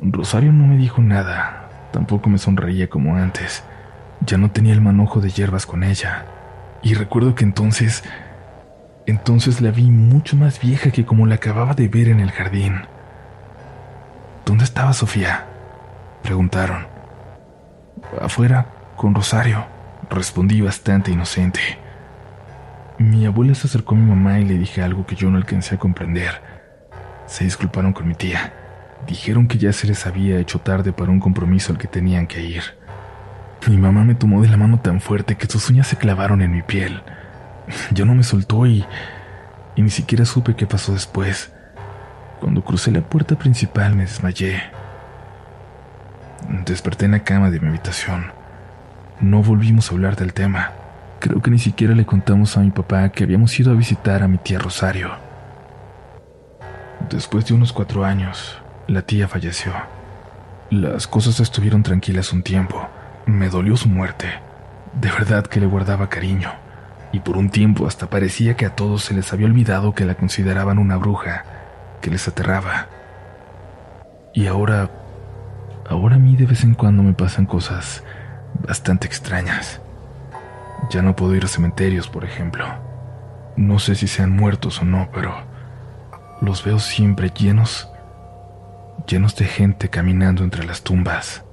Rosario 0.00 0.52
no 0.52 0.66
me 0.66 0.76
dijo 0.76 1.00
nada, 1.00 1.64
Tampoco 1.94 2.28
me 2.28 2.38
sonreía 2.38 2.90
como 2.90 3.14
antes. 3.14 3.62
Ya 4.26 4.36
no 4.36 4.50
tenía 4.50 4.72
el 4.72 4.80
manojo 4.80 5.20
de 5.20 5.30
hierbas 5.30 5.64
con 5.64 5.84
ella. 5.84 6.26
Y 6.82 6.94
recuerdo 6.94 7.36
que 7.36 7.44
entonces... 7.44 8.02
Entonces 9.06 9.60
la 9.60 9.70
vi 9.70 9.84
mucho 9.92 10.34
más 10.34 10.60
vieja 10.60 10.90
que 10.90 11.06
como 11.06 11.24
la 11.24 11.36
acababa 11.36 11.74
de 11.74 11.86
ver 11.86 12.08
en 12.08 12.18
el 12.18 12.32
jardín. 12.32 12.80
¿Dónde 14.44 14.64
estaba 14.64 14.92
Sofía? 14.92 15.46
Preguntaron. 16.24 16.84
Afuera, 18.20 18.66
con 18.96 19.14
Rosario. 19.14 19.64
Respondí 20.10 20.62
bastante 20.62 21.12
inocente. 21.12 21.78
Mi 23.04 23.26
abuela 23.26 23.54
se 23.54 23.66
acercó 23.66 23.94
a 23.94 23.98
mi 23.98 24.08
mamá 24.08 24.40
y 24.40 24.46
le 24.46 24.56
dije 24.56 24.82
algo 24.82 25.04
que 25.04 25.14
yo 25.14 25.28
no 25.28 25.36
alcancé 25.36 25.74
a 25.74 25.78
comprender. 25.78 26.40
Se 27.26 27.44
disculparon 27.44 27.92
con 27.92 28.08
mi 28.08 28.14
tía. 28.14 28.54
Dijeron 29.06 29.46
que 29.46 29.58
ya 29.58 29.74
se 29.74 29.86
les 29.86 30.06
había 30.06 30.38
hecho 30.38 30.58
tarde 30.60 30.90
para 30.94 31.10
un 31.10 31.20
compromiso 31.20 31.70
al 31.70 31.78
que 31.78 31.86
tenían 31.86 32.26
que 32.26 32.40
ir. 32.40 32.62
Mi 33.68 33.76
mamá 33.76 34.04
me 34.04 34.14
tomó 34.14 34.40
de 34.40 34.48
la 34.48 34.56
mano 34.56 34.80
tan 34.80 35.02
fuerte 35.02 35.36
que 35.36 35.46
sus 35.46 35.68
uñas 35.68 35.86
se 35.86 35.96
clavaron 35.96 36.40
en 36.40 36.52
mi 36.52 36.62
piel. 36.62 37.02
Ya 37.92 38.06
no 38.06 38.14
me 38.14 38.22
soltó 38.22 38.66
y, 38.66 38.86
y 39.76 39.82
ni 39.82 39.90
siquiera 39.90 40.24
supe 40.24 40.56
qué 40.56 40.66
pasó 40.66 40.94
después. 40.94 41.52
Cuando 42.40 42.64
crucé 42.64 42.90
la 42.90 43.02
puerta 43.02 43.36
principal 43.36 43.94
me 43.94 44.04
desmayé. 44.04 44.62
Desperté 46.64 47.04
en 47.04 47.12
la 47.12 47.22
cama 47.22 47.50
de 47.50 47.60
mi 47.60 47.68
habitación. 47.68 48.32
No 49.20 49.42
volvimos 49.42 49.90
a 49.90 49.94
hablar 49.94 50.16
del 50.16 50.32
tema. 50.32 50.72
Creo 51.24 51.40
que 51.40 51.50
ni 51.50 51.58
siquiera 51.58 51.94
le 51.94 52.04
contamos 52.04 52.54
a 52.58 52.60
mi 52.60 52.70
papá 52.70 53.08
que 53.08 53.24
habíamos 53.24 53.58
ido 53.58 53.72
a 53.72 53.74
visitar 53.74 54.22
a 54.22 54.28
mi 54.28 54.36
tía 54.36 54.58
Rosario. 54.58 55.10
Después 57.08 57.46
de 57.46 57.54
unos 57.54 57.72
cuatro 57.72 58.04
años, 58.04 58.60
la 58.88 59.00
tía 59.00 59.26
falleció. 59.26 59.72
Las 60.68 61.06
cosas 61.06 61.40
estuvieron 61.40 61.82
tranquilas 61.82 62.34
un 62.34 62.42
tiempo. 62.42 62.90
Me 63.24 63.48
dolió 63.48 63.74
su 63.78 63.88
muerte. 63.88 64.26
De 65.00 65.10
verdad 65.10 65.46
que 65.46 65.60
le 65.60 65.66
guardaba 65.66 66.10
cariño. 66.10 66.52
Y 67.10 67.20
por 67.20 67.38
un 67.38 67.48
tiempo 67.48 67.86
hasta 67.86 68.10
parecía 68.10 68.54
que 68.54 68.66
a 68.66 68.76
todos 68.76 69.04
se 69.04 69.14
les 69.14 69.32
había 69.32 69.46
olvidado 69.46 69.94
que 69.94 70.04
la 70.04 70.16
consideraban 70.16 70.78
una 70.78 70.98
bruja, 70.98 71.42
que 72.02 72.10
les 72.10 72.28
aterraba. 72.28 72.88
Y 74.34 74.46
ahora, 74.46 74.90
ahora 75.88 76.16
a 76.16 76.18
mí 76.18 76.36
de 76.36 76.44
vez 76.44 76.64
en 76.64 76.74
cuando 76.74 77.02
me 77.02 77.14
pasan 77.14 77.46
cosas 77.46 78.04
bastante 78.60 79.06
extrañas. 79.06 79.80
Ya 80.90 81.02
no 81.02 81.16
puedo 81.16 81.34
ir 81.34 81.44
a 81.44 81.48
cementerios, 81.48 82.08
por 82.08 82.24
ejemplo. 82.24 82.66
No 83.56 83.78
sé 83.78 83.94
si 83.94 84.08
sean 84.08 84.30
muertos 84.30 84.80
o 84.80 84.84
no, 84.84 85.08
pero 85.12 85.34
los 86.40 86.64
veo 86.64 86.78
siempre 86.78 87.30
llenos, 87.30 87.88
llenos 89.06 89.36
de 89.36 89.46
gente 89.46 89.88
caminando 89.88 90.44
entre 90.44 90.64
las 90.64 90.82
tumbas. 90.82 91.43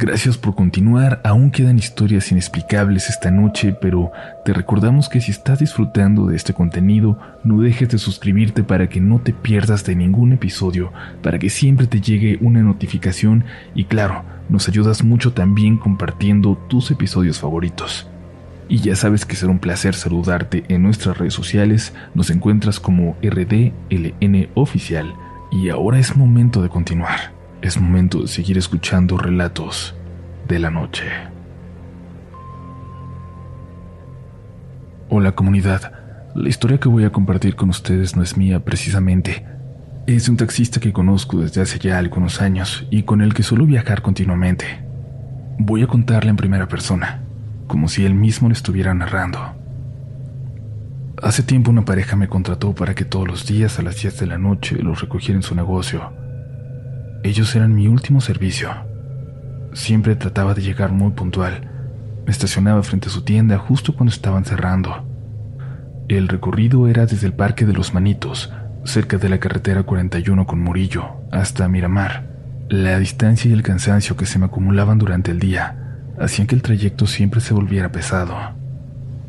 Gracias 0.00 0.38
por 0.38 0.54
continuar, 0.54 1.20
aún 1.24 1.50
quedan 1.50 1.76
historias 1.76 2.30
inexplicables 2.30 3.10
esta 3.10 3.32
noche, 3.32 3.72
pero 3.72 4.12
te 4.44 4.52
recordamos 4.52 5.08
que 5.08 5.20
si 5.20 5.32
estás 5.32 5.58
disfrutando 5.58 6.26
de 6.26 6.36
este 6.36 6.54
contenido, 6.54 7.18
no 7.42 7.62
dejes 7.62 7.88
de 7.88 7.98
suscribirte 7.98 8.62
para 8.62 8.88
que 8.88 9.00
no 9.00 9.18
te 9.18 9.32
pierdas 9.32 9.84
de 9.84 9.96
ningún 9.96 10.32
episodio, 10.32 10.92
para 11.20 11.40
que 11.40 11.50
siempre 11.50 11.88
te 11.88 12.00
llegue 12.00 12.38
una 12.40 12.62
notificación 12.62 13.44
y 13.74 13.86
claro, 13.86 14.22
nos 14.48 14.68
ayudas 14.68 15.02
mucho 15.02 15.32
también 15.32 15.78
compartiendo 15.78 16.56
tus 16.68 16.92
episodios 16.92 17.40
favoritos. 17.40 18.08
Y 18.68 18.78
ya 18.78 18.94
sabes 18.94 19.26
que 19.26 19.34
será 19.34 19.50
un 19.50 19.58
placer 19.58 19.96
saludarte 19.96 20.62
en 20.68 20.84
nuestras 20.84 21.18
redes 21.18 21.34
sociales. 21.34 21.92
Nos 22.14 22.30
encuentras 22.30 22.78
como 22.78 23.16
RDLN 23.20 24.50
Oficial. 24.54 25.12
Y 25.50 25.70
ahora 25.70 25.98
es 25.98 26.16
momento 26.16 26.62
de 26.62 26.68
continuar. 26.68 27.37
Es 27.60 27.80
momento 27.80 28.22
de 28.22 28.28
seguir 28.28 28.56
escuchando 28.56 29.18
relatos 29.18 29.92
de 30.46 30.60
la 30.60 30.70
noche. 30.70 31.06
Hola 35.08 35.32
comunidad. 35.32 35.92
La 36.36 36.48
historia 36.48 36.78
que 36.78 36.88
voy 36.88 37.02
a 37.02 37.10
compartir 37.10 37.56
con 37.56 37.70
ustedes 37.70 38.14
no 38.14 38.22
es 38.22 38.36
mía 38.36 38.64
precisamente. 38.64 39.44
Es 40.06 40.28
un 40.28 40.36
taxista 40.36 40.78
que 40.78 40.92
conozco 40.92 41.40
desde 41.40 41.60
hace 41.60 41.80
ya 41.80 41.98
algunos 41.98 42.40
años 42.40 42.86
y 42.92 43.02
con 43.02 43.22
el 43.22 43.34
que 43.34 43.42
suelo 43.42 43.66
viajar 43.66 44.02
continuamente. 44.02 44.84
Voy 45.58 45.82
a 45.82 45.88
contarle 45.88 46.30
en 46.30 46.36
primera 46.36 46.68
persona 46.68 47.24
como 47.66 47.88
si 47.88 48.06
él 48.06 48.14
mismo 48.14 48.48
le 48.48 48.54
estuviera 48.54 48.94
narrando. 48.94 49.40
Hace 51.20 51.42
tiempo 51.42 51.72
una 51.72 51.84
pareja 51.84 52.14
me 52.14 52.28
contrató 52.28 52.72
para 52.72 52.94
que 52.94 53.04
todos 53.04 53.26
los 53.26 53.46
días 53.48 53.80
a 53.80 53.82
las 53.82 54.00
10 54.00 54.20
de 54.20 54.26
la 54.26 54.38
noche 54.38 54.76
los 54.80 55.00
recogiera 55.00 55.36
en 55.36 55.42
su 55.42 55.56
negocio. 55.56 56.27
Ellos 57.22 57.54
eran 57.56 57.74
mi 57.74 57.88
último 57.88 58.20
servicio. 58.20 58.70
Siempre 59.72 60.16
trataba 60.16 60.54
de 60.54 60.62
llegar 60.62 60.92
muy 60.92 61.12
puntual. 61.12 61.68
Me 62.24 62.30
estacionaba 62.32 62.82
frente 62.82 63.08
a 63.08 63.10
su 63.12 63.22
tienda 63.22 63.58
justo 63.58 63.94
cuando 63.94 64.12
estaban 64.12 64.44
cerrando. 64.44 65.04
El 66.08 66.28
recorrido 66.28 66.88
era 66.88 67.06
desde 67.06 67.26
el 67.26 67.34
Parque 67.34 67.66
de 67.66 67.72
los 67.72 67.92
Manitos, 67.92 68.52
cerca 68.84 69.18
de 69.18 69.28
la 69.28 69.38
carretera 69.38 69.82
41 69.82 70.46
con 70.46 70.60
Murillo, 70.60 71.04
hasta 71.30 71.68
Miramar. 71.68 72.28
La 72.70 72.98
distancia 72.98 73.50
y 73.50 73.54
el 73.54 73.62
cansancio 73.62 74.16
que 74.16 74.26
se 74.26 74.38
me 74.38 74.46
acumulaban 74.46 74.98
durante 74.98 75.30
el 75.30 75.38
día 75.38 75.76
hacían 76.18 76.46
que 76.46 76.54
el 76.54 76.62
trayecto 76.62 77.06
siempre 77.06 77.40
se 77.40 77.54
volviera 77.54 77.92
pesado. 77.92 78.34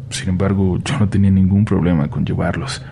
Sin 0.09 0.29
embargo, 0.29 0.79
yo 0.83 0.97
no 0.99 1.09
tenía 1.09 1.31
ningún 1.31 1.65
problema 1.65 2.09
con 2.09 2.25
llevarlos. 2.25 2.83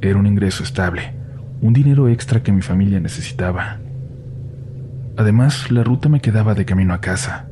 Era 0.00 0.18
un 0.18 0.26
ingreso 0.26 0.62
estable, 0.62 1.14
un 1.60 1.72
dinero 1.72 2.08
extra 2.08 2.42
que 2.42 2.52
mi 2.52 2.62
familia 2.62 3.00
necesitaba. 3.00 3.78
Además, 5.16 5.70
la 5.70 5.84
ruta 5.84 6.08
me 6.08 6.20
quedaba 6.20 6.54
de 6.54 6.64
camino 6.64 6.94
a 6.94 7.00
casa. 7.00 7.46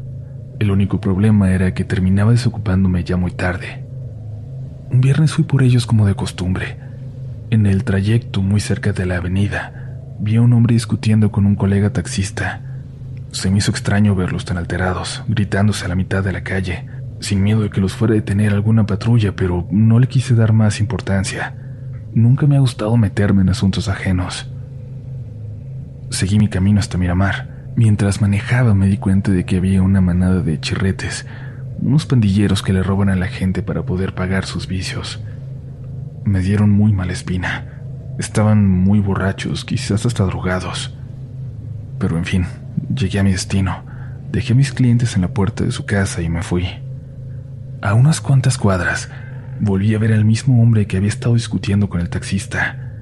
El 0.58 0.70
único 0.70 1.00
problema 1.00 1.52
era 1.52 1.74
que 1.74 1.84
terminaba 1.84 2.32
desocupándome 2.32 3.04
ya 3.04 3.16
muy 3.16 3.30
tarde. 3.30 3.84
Un 4.90 5.00
viernes 5.00 5.32
fui 5.32 5.44
por 5.44 5.62
ellos 5.62 5.86
como 5.86 6.06
de 6.06 6.14
costumbre. 6.14 6.78
En 7.50 7.66
el 7.66 7.84
trayecto, 7.84 8.42
muy 8.42 8.60
cerca 8.60 8.92
de 8.92 9.06
la 9.06 9.16
avenida, 9.16 9.98
vi 10.18 10.36
a 10.36 10.42
un 10.42 10.52
hombre 10.52 10.74
discutiendo 10.74 11.30
con 11.30 11.46
un 11.46 11.56
colega 11.56 11.92
taxista 11.92 12.62
se 13.32 13.50
me 13.50 13.58
hizo 13.58 13.70
extraño 13.70 14.14
verlos 14.14 14.44
tan 14.44 14.58
alterados, 14.58 15.22
gritándose 15.26 15.86
a 15.86 15.88
la 15.88 15.94
mitad 15.94 16.22
de 16.22 16.32
la 16.32 16.44
calle, 16.44 16.86
sin 17.20 17.42
miedo 17.42 17.62
de 17.62 17.70
que 17.70 17.80
los 17.80 17.94
fuera 17.94 18.12
a 18.12 18.16
detener 18.16 18.52
alguna 18.52 18.84
patrulla, 18.84 19.34
pero 19.34 19.66
no 19.70 19.98
le 19.98 20.06
quise 20.06 20.34
dar 20.34 20.52
más 20.52 20.80
importancia. 20.80 21.54
Nunca 22.12 22.46
me 22.46 22.56
ha 22.56 22.60
gustado 22.60 22.94
meterme 22.98 23.40
en 23.40 23.48
asuntos 23.48 23.88
ajenos. 23.88 24.50
Seguí 26.10 26.38
mi 26.38 26.48
camino 26.48 26.78
hasta 26.78 26.98
Miramar. 26.98 27.48
Mientras 27.76 28.20
manejaba 28.20 28.74
me 28.74 28.86
di 28.86 28.98
cuenta 28.98 29.30
de 29.30 29.44
que 29.44 29.56
había 29.56 29.82
una 29.82 30.00
manada 30.00 30.40
de 30.42 30.60
chirretes, 30.60 31.26
unos 31.80 32.06
pandilleros 32.06 32.62
que 32.62 32.72
le 32.72 32.82
roban 32.82 33.08
a 33.08 33.16
la 33.16 33.28
gente 33.28 33.62
para 33.62 33.84
poder 33.84 34.14
pagar 34.14 34.44
sus 34.44 34.66
vicios. 34.66 35.20
Me 36.24 36.40
dieron 36.40 36.70
muy 36.70 36.92
mala 36.92 37.12
espina. 37.12 37.82
Estaban 38.18 38.68
muy 38.68 39.00
borrachos, 39.00 39.64
quizás 39.64 40.06
hasta 40.06 40.24
drogados. 40.24 40.94
Pero 41.98 42.18
en 42.18 42.24
fin, 42.24 42.46
Llegué 42.94 43.20
a 43.20 43.22
mi 43.22 43.32
destino, 43.32 43.84
dejé 44.30 44.52
a 44.52 44.56
mis 44.56 44.72
clientes 44.72 45.14
en 45.16 45.22
la 45.22 45.28
puerta 45.28 45.64
de 45.64 45.72
su 45.72 45.86
casa 45.86 46.20
y 46.20 46.28
me 46.28 46.42
fui. 46.42 46.66
A 47.80 47.94
unas 47.94 48.20
cuantas 48.20 48.58
cuadras, 48.58 49.10
volví 49.60 49.94
a 49.94 49.98
ver 49.98 50.12
al 50.12 50.24
mismo 50.24 50.62
hombre 50.62 50.86
que 50.86 50.96
había 50.96 51.08
estado 51.08 51.34
discutiendo 51.34 51.88
con 51.88 52.00
el 52.00 52.10
taxista. 52.10 52.92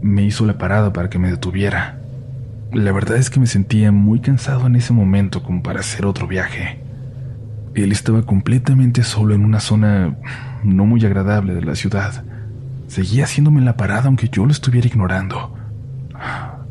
Me 0.00 0.24
hizo 0.24 0.44
la 0.44 0.58
parada 0.58 0.92
para 0.92 1.08
que 1.08 1.18
me 1.18 1.30
detuviera. 1.30 2.00
La 2.72 2.92
verdad 2.92 3.16
es 3.16 3.30
que 3.30 3.40
me 3.40 3.46
sentía 3.46 3.92
muy 3.92 4.20
cansado 4.20 4.66
en 4.66 4.76
ese 4.76 4.92
momento 4.92 5.42
como 5.42 5.62
para 5.62 5.80
hacer 5.80 6.06
otro 6.06 6.26
viaje. 6.26 6.80
Él 7.74 7.92
estaba 7.92 8.22
completamente 8.22 9.02
solo 9.02 9.34
en 9.34 9.44
una 9.44 9.60
zona 9.60 10.16
no 10.64 10.86
muy 10.86 11.04
agradable 11.04 11.54
de 11.54 11.62
la 11.62 11.74
ciudad. 11.74 12.24
Seguía 12.86 13.24
haciéndome 13.24 13.60
la 13.62 13.76
parada 13.76 14.06
aunque 14.06 14.28
yo 14.28 14.44
lo 14.44 14.52
estuviera 14.52 14.86
ignorando. 14.86 15.54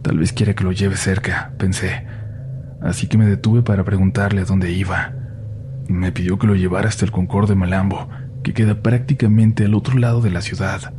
Tal 0.02 0.18
vez 0.18 0.34
quiera 0.34 0.54
que 0.54 0.64
lo 0.64 0.72
lleve 0.72 0.96
cerca, 0.96 1.54
pensé 1.58 2.06
así 2.82 3.08
que 3.08 3.18
me 3.18 3.26
detuve 3.26 3.62
para 3.62 3.84
preguntarle 3.84 4.42
a 4.42 4.46
dónde 4.46 4.72
iba. 4.72 5.14
Me 5.88 6.12
pidió 6.12 6.38
que 6.38 6.48
lo 6.48 6.56
llevara 6.56 6.90
hasta 6.90 7.06
el 7.06 7.12
Concorde 7.12 7.56
Malambo, 7.56 8.10
que 8.44 8.54
queda 8.54 8.82
prácticamente 8.82 9.66
al 9.66 9.76
otro 9.76 9.98
lado 9.98 10.22
de 10.22 10.32
la 10.32 10.42
ciudad. 10.42 10.94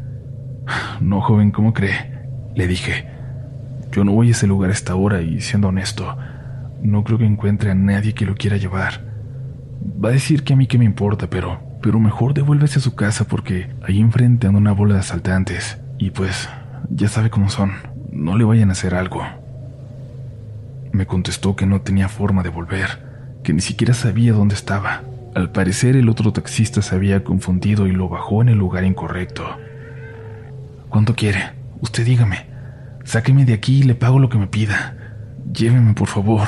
No, 1.01 1.21
joven, 1.21 1.51
¿cómo 1.51 1.73
cree? 1.73 2.29
Le 2.55 2.67
dije. 2.67 3.12
Yo 3.93 4.05
no 4.05 4.13
voy 4.13 4.29
a 4.29 4.31
ese 4.31 4.47
lugar 4.47 4.71
a 4.71 4.73
esta 4.73 4.95
hora 4.95 5.21
y, 5.21 5.41
siendo 5.43 5.69
honesto, 5.69 6.17
no 6.83 7.05
creo 7.05 7.19
que 7.19 7.27
encuentre 7.27 7.71
a 7.71 7.75
nadie 7.75 8.15
que 8.15 8.25
lo 8.25 8.35
quiera 8.35 8.57
llevar. 8.57 9.05
Va 10.03 10.09
a 10.09 10.13
decir 10.13 10.45
que 10.45 10.55
a 10.55 10.57
mí 10.57 10.67
que 10.67 10.79
me 10.79 10.87
importa, 10.87 11.29
pero, 11.29 11.61
pero 11.83 12.01
mejor 12.01 12.33
devuélvese 12.33 12.79
a 12.79 12.83
su 12.83 12.95
casa 12.95 13.25
porque 13.25 13.71
ahí 13.87 14.01
enfrente 14.01 14.47
anda 14.47 14.59
una 14.59 14.73
bola 14.73 14.95
de 14.95 15.01
asaltantes 15.01 15.79
y 15.99 16.11
pues, 16.11 16.49
ya 16.89 17.09
sabe 17.09 17.29
cómo 17.29 17.51
son, 17.51 17.73
no 18.11 18.39
le 18.39 18.45
vayan 18.45 18.71
a 18.71 18.73
hacer 18.73 18.95
algo. 18.95 19.23
Me 20.93 21.07
contestó 21.07 21.55
que 21.55 21.67
no 21.67 21.83
tenía 21.83 22.09
forma 22.09 22.43
de 22.43 22.49
volver, 22.49 23.41
que 23.43 23.53
ni 23.53 23.61
siquiera 23.61 23.93
sabía 23.93 24.33
dónde 24.33 24.55
estaba. 24.55 25.03
Al 25.35 25.51
parecer 25.51 25.97
el 25.97 26.09
otro 26.09 26.33
taxista 26.33 26.81
se 26.81 26.95
había 26.95 27.25
confundido 27.25 27.87
y 27.87 27.93
lo 27.93 28.09
bajó 28.09 28.43
en 28.43 28.49
el 28.49 28.59
lugar 28.59 28.85
incorrecto. 28.85 29.45
¿Cuánto 30.89 31.15
quiere? 31.15 31.53
Usted 31.81 32.05
dígame. 32.05 32.52
Sáqueme 33.05 33.45
de 33.45 33.55
aquí 33.55 33.81
y 33.81 33.83
le 33.83 33.95
pago 33.95 34.19
lo 34.19 34.29
que 34.29 34.39
me 34.39 34.47
pida. 34.47 34.97
Lléveme, 35.53 35.95
por 35.95 36.09
favor. 36.09 36.47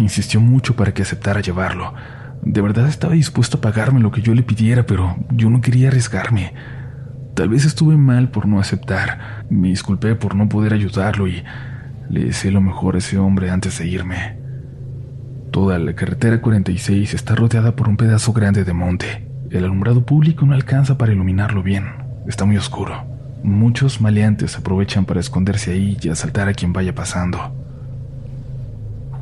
Insistió 0.00 0.40
mucho 0.40 0.76
para 0.76 0.92
que 0.92 1.02
aceptara 1.02 1.40
llevarlo. 1.40 1.94
De 2.42 2.60
verdad 2.60 2.88
estaba 2.88 3.14
dispuesto 3.14 3.58
a 3.58 3.60
pagarme 3.60 4.00
lo 4.00 4.10
que 4.10 4.22
yo 4.22 4.34
le 4.34 4.42
pidiera, 4.42 4.86
pero 4.86 5.16
yo 5.30 5.50
no 5.50 5.60
quería 5.60 5.88
arriesgarme. 5.88 6.54
Tal 7.34 7.48
vez 7.48 7.64
estuve 7.64 7.96
mal 7.96 8.30
por 8.30 8.46
no 8.46 8.60
aceptar. 8.60 9.44
Me 9.50 9.68
disculpé 9.68 10.14
por 10.14 10.34
no 10.34 10.48
poder 10.48 10.72
ayudarlo 10.72 11.28
y 11.28 11.44
le 12.10 12.24
deseé 12.24 12.50
lo 12.50 12.60
mejor 12.60 12.94
a 12.94 12.98
ese 12.98 13.18
hombre 13.18 13.50
antes 13.50 13.78
de 13.78 13.86
irme. 13.86 14.38
Toda 15.50 15.78
la 15.78 15.94
carretera 15.94 16.40
46 16.40 17.14
está 17.14 17.34
rodeada 17.34 17.74
por 17.74 17.88
un 17.88 17.96
pedazo 17.96 18.32
grande 18.32 18.64
de 18.64 18.72
monte. 18.72 19.26
El 19.50 19.64
alumbrado 19.64 20.04
público 20.04 20.44
no 20.44 20.54
alcanza 20.54 20.98
para 20.98 21.12
iluminarlo 21.12 21.62
bien. 21.62 21.86
Está 22.26 22.44
muy 22.44 22.56
oscuro. 22.56 23.17
Muchos 23.42 24.00
maleantes 24.00 24.56
aprovechan 24.56 25.04
para 25.04 25.20
esconderse 25.20 25.72
ahí 25.72 25.96
y 26.00 26.08
asaltar 26.08 26.48
a 26.48 26.54
quien 26.54 26.72
vaya 26.72 26.94
pasando. 26.94 27.54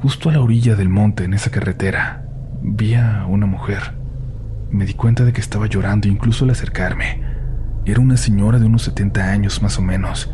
Justo 0.03 0.31
a 0.31 0.33
la 0.33 0.41
orilla 0.41 0.75
del 0.75 0.89
monte, 0.89 1.25
en 1.25 1.35
esa 1.35 1.51
carretera, 1.51 2.25
vi 2.63 2.95
a 2.95 3.27
una 3.29 3.47
mujer. 3.47 3.95
Me 4.71 4.87
di 4.87 4.95
cuenta 4.95 5.25
de 5.25 5.33
que 5.33 5.41
estaba 5.41 5.67
llorando 5.67 6.09
incluso 6.09 6.45
al 6.45 6.51
acercarme. 6.51 7.23
Era 7.85 8.01
una 8.01 8.17
señora 8.17 8.59
de 8.59 8.67
unos 8.67 8.83
70 8.83 9.31
años 9.31 9.63
más 9.63 9.79
o 9.79 9.83
menos. 9.83 10.31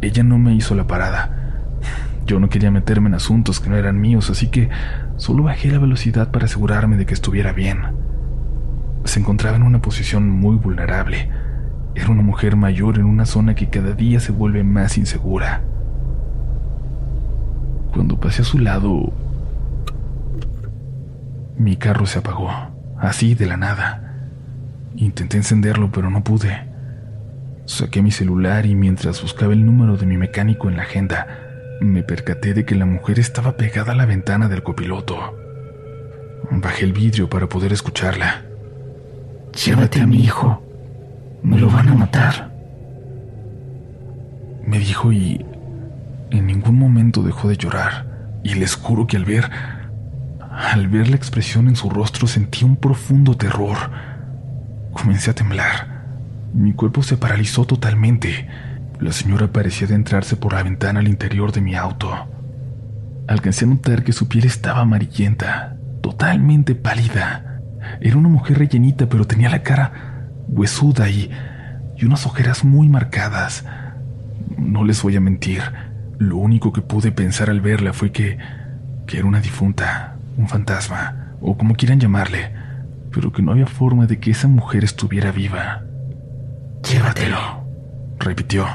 Ella 0.00 0.22
no 0.22 0.38
me 0.38 0.54
hizo 0.54 0.74
la 0.74 0.86
parada. 0.86 1.42
Yo 2.26 2.38
no 2.38 2.48
quería 2.48 2.70
meterme 2.70 3.08
en 3.08 3.14
asuntos 3.14 3.60
que 3.60 3.68
no 3.68 3.76
eran 3.76 4.00
míos, 4.00 4.30
así 4.30 4.48
que 4.48 4.68
solo 5.16 5.42
bajé 5.42 5.70
la 5.70 5.78
velocidad 5.78 6.30
para 6.30 6.46
asegurarme 6.46 6.96
de 6.96 7.06
que 7.06 7.14
estuviera 7.14 7.52
bien. 7.52 7.82
Se 9.04 9.18
encontraba 9.18 9.56
en 9.56 9.64
una 9.64 9.82
posición 9.82 10.30
muy 10.30 10.56
vulnerable. 10.56 11.28
Era 11.94 12.08
una 12.10 12.22
mujer 12.22 12.56
mayor 12.56 12.98
en 12.98 13.04
una 13.04 13.26
zona 13.26 13.54
que 13.54 13.68
cada 13.68 13.92
día 13.92 14.20
se 14.20 14.32
vuelve 14.32 14.64
más 14.64 14.96
insegura. 14.96 15.62
Cuando 17.92 18.18
pasé 18.18 18.42
a 18.42 18.46
su 18.46 18.58
lado, 18.58 19.12
mi 21.58 21.76
carro 21.76 22.06
se 22.06 22.20
apagó, 22.20 22.50
así 22.98 23.34
de 23.34 23.46
la 23.46 23.58
nada. 23.58 24.28
Intenté 24.96 25.36
encenderlo, 25.36 25.90
pero 25.92 26.10
no 26.10 26.24
pude. 26.24 26.68
Saqué 27.66 28.02
mi 28.02 28.10
celular 28.10 28.66
y 28.66 28.74
mientras 28.74 29.20
buscaba 29.22 29.52
el 29.52 29.64
número 29.64 29.96
de 29.96 30.06
mi 30.06 30.16
mecánico 30.16 30.68
en 30.70 30.76
la 30.76 30.82
agenda, 30.82 31.26
me 31.80 32.02
percaté 32.02 32.54
de 32.54 32.64
que 32.64 32.74
la 32.74 32.86
mujer 32.86 33.18
estaba 33.18 33.56
pegada 33.56 33.92
a 33.92 33.96
la 33.96 34.06
ventana 34.06 34.48
del 34.48 34.62
copiloto. 34.62 35.36
Bajé 36.50 36.84
el 36.84 36.92
vidrio 36.92 37.28
para 37.28 37.48
poder 37.48 37.72
escucharla. 37.72 38.42
Llévate 39.64 40.00
a 40.00 40.06
mi 40.06 40.20
hijo. 40.20 40.62
Me 41.42 41.58
lo 41.58 41.68
van 41.68 41.88
a 41.88 41.94
matar. 41.94 42.52
Me 44.64 44.78
dijo 44.78 45.12
y 45.12 45.44
en 46.30 46.46
ningún 46.46 46.78
momento 46.78 47.22
dejó 47.22 47.48
de 47.48 47.56
llorar. 47.56 48.06
Y 48.44 48.54
les 48.54 48.76
juro 48.76 49.06
que 49.06 49.16
al 49.16 49.24
ver, 49.24 49.50
al 50.50 50.88
ver 50.88 51.08
la 51.08 51.16
expresión 51.16 51.68
en 51.68 51.76
su 51.76 51.90
rostro 51.90 52.28
sentí 52.28 52.64
un 52.64 52.76
profundo 52.76 53.36
terror. 53.36 53.76
Comencé 54.92 55.32
a 55.32 55.34
temblar. 55.34 56.02
Mi 56.54 56.72
cuerpo 56.74 57.02
se 57.02 57.16
paralizó 57.16 57.64
totalmente. 57.64 58.48
La 59.00 59.10
señora 59.10 59.48
parecía 59.48 59.88
adentrarse 59.88 60.36
por 60.36 60.52
la 60.52 60.62
ventana 60.62 61.00
al 61.00 61.08
interior 61.08 61.50
de 61.50 61.60
mi 61.60 61.74
auto. 61.74 62.12
Alcancé 63.26 63.64
a 63.64 63.68
notar 63.68 64.04
que 64.04 64.12
su 64.12 64.28
piel 64.28 64.46
estaba 64.46 64.80
amarillenta, 64.80 65.76
totalmente 66.02 66.76
pálida. 66.76 67.60
Era 68.00 68.16
una 68.16 68.28
mujer 68.28 68.58
rellenita, 68.58 69.08
pero 69.08 69.26
tenía 69.26 69.48
la 69.48 69.62
cara 69.62 70.11
huesuda 70.52 71.08
y, 71.08 71.30
y 71.96 72.04
unas 72.04 72.26
ojeras 72.26 72.64
muy 72.64 72.88
marcadas. 72.88 73.64
No 74.56 74.84
les 74.84 75.02
voy 75.02 75.16
a 75.16 75.20
mentir, 75.20 75.62
lo 76.18 76.36
único 76.36 76.72
que 76.72 76.82
pude 76.82 77.10
pensar 77.10 77.50
al 77.50 77.60
verla 77.60 77.92
fue 77.92 78.12
que, 78.12 78.38
que 79.06 79.18
era 79.18 79.26
una 79.26 79.40
difunta, 79.40 80.16
un 80.36 80.48
fantasma, 80.48 81.32
o 81.40 81.56
como 81.56 81.74
quieran 81.74 82.00
llamarle, 82.00 82.52
pero 83.10 83.32
que 83.32 83.42
no 83.42 83.52
había 83.52 83.66
forma 83.66 84.06
de 84.06 84.18
que 84.18 84.30
esa 84.30 84.48
mujer 84.48 84.84
estuviera 84.84 85.32
viva. 85.32 85.82
Llévatelo, 86.88 87.64
repitió. 88.18 88.66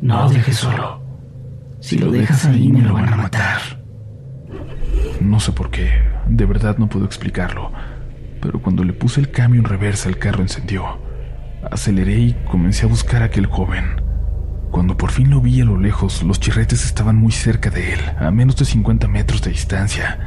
No 0.00 0.22
lo 0.22 0.30
dejes 0.30 0.56
solo. 0.56 1.02
Si 1.80 1.98
lo 1.98 2.10
dejas 2.10 2.46
ahí 2.46 2.68
me 2.68 2.82
lo 2.82 2.94
van 2.94 3.12
a 3.12 3.16
matar. 3.16 3.60
No 5.20 5.40
sé 5.40 5.52
por 5.52 5.70
qué, 5.70 6.02
de 6.28 6.44
verdad 6.44 6.78
no 6.78 6.88
puedo 6.88 7.04
explicarlo, 7.04 7.72
pero 8.40 8.60
cuando 8.60 8.84
le 8.84 8.92
puse 8.92 9.20
el 9.20 9.30
cambio 9.30 9.60
en 9.60 9.64
reversa 9.64 10.08
el 10.08 10.18
carro 10.18 10.42
encendió. 10.42 10.98
Aceleré 11.70 12.18
y 12.18 12.36
comencé 12.50 12.86
a 12.86 12.88
buscar 12.88 13.22
a 13.22 13.26
aquel 13.26 13.46
joven. 13.46 14.02
Cuando 14.70 14.96
por 14.96 15.10
fin 15.10 15.30
lo 15.30 15.40
vi 15.40 15.60
a 15.60 15.64
lo 15.64 15.78
lejos, 15.78 16.22
los 16.22 16.40
chirretes 16.40 16.84
estaban 16.84 17.16
muy 17.16 17.32
cerca 17.32 17.70
de 17.70 17.94
él, 17.94 18.00
a 18.18 18.30
menos 18.30 18.56
de 18.56 18.64
50 18.64 19.08
metros 19.08 19.42
de 19.42 19.50
distancia. 19.50 20.18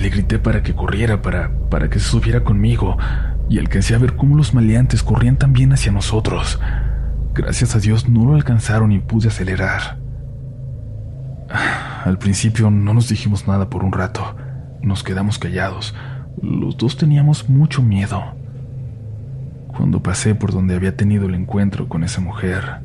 Le 0.00 0.10
grité 0.10 0.38
para 0.38 0.62
que 0.62 0.74
corriera, 0.74 1.22
para, 1.22 1.50
para 1.70 1.88
que 1.88 1.98
se 1.98 2.08
subiera 2.08 2.44
conmigo, 2.44 2.98
y 3.48 3.58
alcancé 3.58 3.94
a 3.94 3.98
ver 3.98 4.16
cómo 4.16 4.36
los 4.36 4.54
maleantes 4.54 5.02
corrían 5.02 5.36
también 5.36 5.72
hacia 5.72 5.92
nosotros. 5.92 6.60
Gracias 7.34 7.74
a 7.74 7.80
Dios 7.80 8.08
no 8.08 8.24
lo 8.24 8.34
alcanzaron 8.34 8.92
y 8.92 8.98
pude 8.98 9.28
acelerar. 9.28 9.98
Al 12.04 12.18
principio 12.18 12.70
no 12.70 12.94
nos 12.94 13.08
dijimos 13.08 13.46
nada 13.46 13.70
por 13.70 13.84
un 13.84 13.92
rato. 13.92 14.36
Nos 14.82 15.02
quedamos 15.02 15.38
callados. 15.38 15.94
Los 16.42 16.76
dos 16.76 16.96
teníamos 16.96 17.48
mucho 17.48 17.82
miedo. 17.82 18.22
Cuando 19.68 20.02
pasé 20.02 20.34
por 20.34 20.52
donde 20.52 20.74
había 20.74 20.96
tenido 20.96 21.26
el 21.26 21.34
encuentro 21.34 21.88
con 21.88 22.04
esa 22.04 22.20
mujer, 22.20 22.80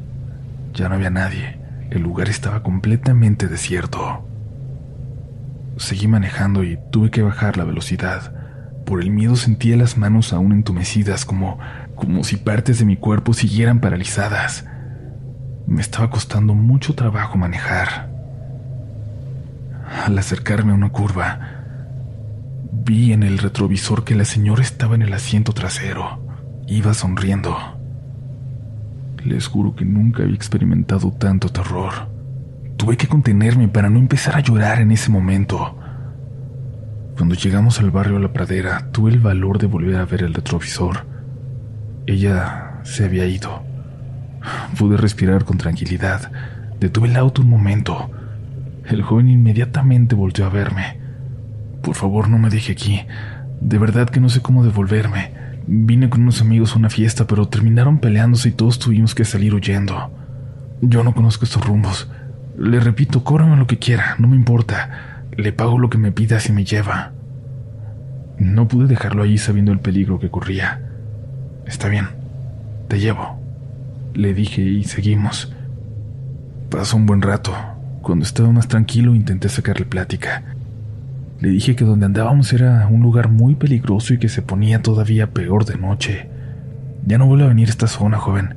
ya 0.73 0.87
no 0.87 0.95
había 0.95 1.09
nadie. 1.09 1.57
El 1.89 2.01
lugar 2.01 2.29
estaba 2.29 2.63
completamente 2.63 3.47
desierto. 3.47 4.25
Seguí 5.77 6.07
manejando 6.07 6.63
y 6.63 6.79
tuve 6.91 7.11
que 7.11 7.21
bajar 7.21 7.57
la 7.57 7.65
velocidad. 7.65 8.33
Por 8.85 9.01
el 9.01 9.11
miedo 9.11 9.35
sentía 9.35 9.75
las 9.75 9.97
manos 9.97 10.31
aún 10.31 10.53
entumecidas, 10.53 11.25
como, 11.25 11.59
como 11.95 12.23
si 12.23 12.37
partes 12.37 12.79
de 12.79 12.85
mi 12.85 12.95
cuerpo 12.95 13.33
siguieran 13.33 13.81
paralizadas. 13.81 14.65
Me 15.67 15.81
estaba 15.81 16.09
costando 16.09 16.53
mucho 16.53 16.95
trabajo 16.95 17.37
manejar. 17.37 18.09
Al 20.05 20.17
acercarme 20.17 20.71
a 20.71 20.75
una 20.75 20.89
curva, 20.89 21.60
vi 22.71 23.13
en 23.13 23.23
el 23.23 23.37
retrovisor 23.37 24.03
que 24.03 24.15
la 24.15 24.25
señora 24.25 24.61
estaba 24.61 24.95
en 24.95 25.01
el 25.01 25.13
asiento 25.13 25.51
trasero. 25.51 26.25
Iba 26.67 26.93
sonriendo. 26.93 27.57
Les 29.23 29.47
juro 29.47 29.75
que 29.75 29.85
nunca 29.85 30.23
había 30.23 30.35
experimentado 30.35 31.11
tanto 31.11 31.49
terror. 31.49 32.09
Tuve 32.77 32.97
que 32.97 33.07
contenerme 33.07 33.67
para 33.67 33.89
no 33.89 33.99
empezar 33.99 34.35
a 34.35 34.39
llorar 34.39 34.81
en 34.81 34.91
ese 34.91 35.11
momento. 35.11 35.77
Cuando 37.17 37.35
llegamos 37.35 37.79
al 37.79 37.91
barrio 37.91 38.17
La 38.17 38.33
Pradera, 38.33 38.89
tuve 38.91 39.11
el 39.11 39.19
valor 39.19 39.59
de 39.59 39.67
volver 39.67 39.97
a 39.97 40.05
ver 40.05 40.23
el 40.23 40.33
retrovisor. 40.33 41.05
Ella 42.07 42.79
se 42.83 43.05
había 43.05 43.27
ido. 43.27 43.63
Pude 44.79 44.97
respirar 44.97 45.45
con 45.45 45.57
tranquilidad. 45.57 46.31
Detuve 46.79 47.09
el 47.09 47.17
auto 47.17 47.43
un 47.43 47.49
momento. 47.49 48.09
El 48.85 49.03
joven 49.03 49.29
inmediatamente 49.29 50.15
volvió 50.15 50.47
a 50.47 50.49
verme. 50.49 51.00
Por 51.81 51.95
favor, 51.95 52.29
no 52.29 52.37
me 52.37 52.49
deje 52.49 52.71
aquí. 52.71 53.01
De 53.59 53.77
verdad 53.77 54.09
que 54.09 54.19
no 54.19 54.29
sé 54.29 54.41
cómo 54.41 54.63
devolverme. 54.63 55.31
Vine 55.67 56.09
con 56.09 56.21
unos 56.21 56.41
amigos 56.41 56.73
a 56.73 56.79
una 56.79 56.89
fiesta, 56.89 57.27
pero 57.27 57.47
terminaron 57.47 57.99
peleándose 57.99 58.49
y 58.49 58.51
todos 58.51 58.79
tuvimos 58.79 59.15
que 59.15 59.25
salir 59.25 59.53
huyendo. 59.53 60.11
Yo 60.81 61.03
no 61.03 61.13
conozco 61.13 61.45
estos 61.45 61.65
rumbos. 61.65 62.09
Le 62.57 62.79
repito, 62.79 63.23
cóbrame 63.23 63.55
lo 63.55 63.67
que 63.67 63.79
quiera, 63.79 64.15
no 64.17 64.27
me 64.27 64.35
importa. 64.35 65.23
Le 65.35 65.53
pago 65.53 65.79
lo 65.79 65.89
que 65.89 65.97
me 65.97 66.11
pida 66.11 66.39
si 66.39 66.51
me 66.51 66.65
lleva. 66.65 67.13
No 68.37 68.67
pude 68.67 68.87
dejarlo 68.87 69.23
allí 69.23 69.37
sabiendo 69.37 69.71
el 69.71 69.79
peligro 69.79 70.19
que 70.19 70.29
corría. 70.29 70.81
Está 71.65 71.87
bien, 71.87 72.07
te 72.87 72.99
llevo. 72.99 73.39
Le 74.13 74.33
dije 74.33 74.61
y 74.61 74.83
seguimos. 74.83 75.53
Pasó 76.69 76.97
un 76.97 77.05
buen 77.05 77.21
rato. 77.21 77.53
Cuando 78.01 78.25
estaba 78.25 78.51
más 78.51 78.67
tranquilo 78.67 79.13
intenté 79.13 79.47
sacarle 79.47 79.85
plática. 79.85 80.50
Le 81.41 81.49
dije 81.49 81.75
que 81.75 81.85
donde 81.85 82.05
andábamos 82.05 82.53
era 82.53 82.87
un 82.87 83.01
lugar 83.01 83.29
muy 83.29 83.55
peligroso 83.55 84.13
y 84.13 84.19
que 84.19 84.29
se 84.29 84.43
ponía 84.43 84.83
todavía 84.83 85.31
peor 85.31 85.65
de 85.65 85.75
noche. 85.75 86.29
Ya 87.03 87.17
no 87.17 87.25
vuelve 87.25 87.45
a 87.45 87.47
venir 87.47 87.67
a 87.67 87.71
esta 87.71 87.87
zona, 87.87 88.19
joven. 88.19 88.53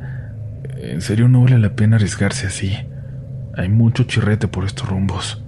En 0.76 1.00
serio 1.00 1.26
no 1.28 1.42
vale 1.42 1.58
la 1.58 1.74
pena 1.74 1.96
arriesgarse 1.96 2.46
así. 2.46 2.76
Hay 3.56 3.70
mucho 3.70 4.04
chirrete 4.04 4.48
por 4.48 4.66
estos 4.66 4.86
rumbos. 4.86 5.42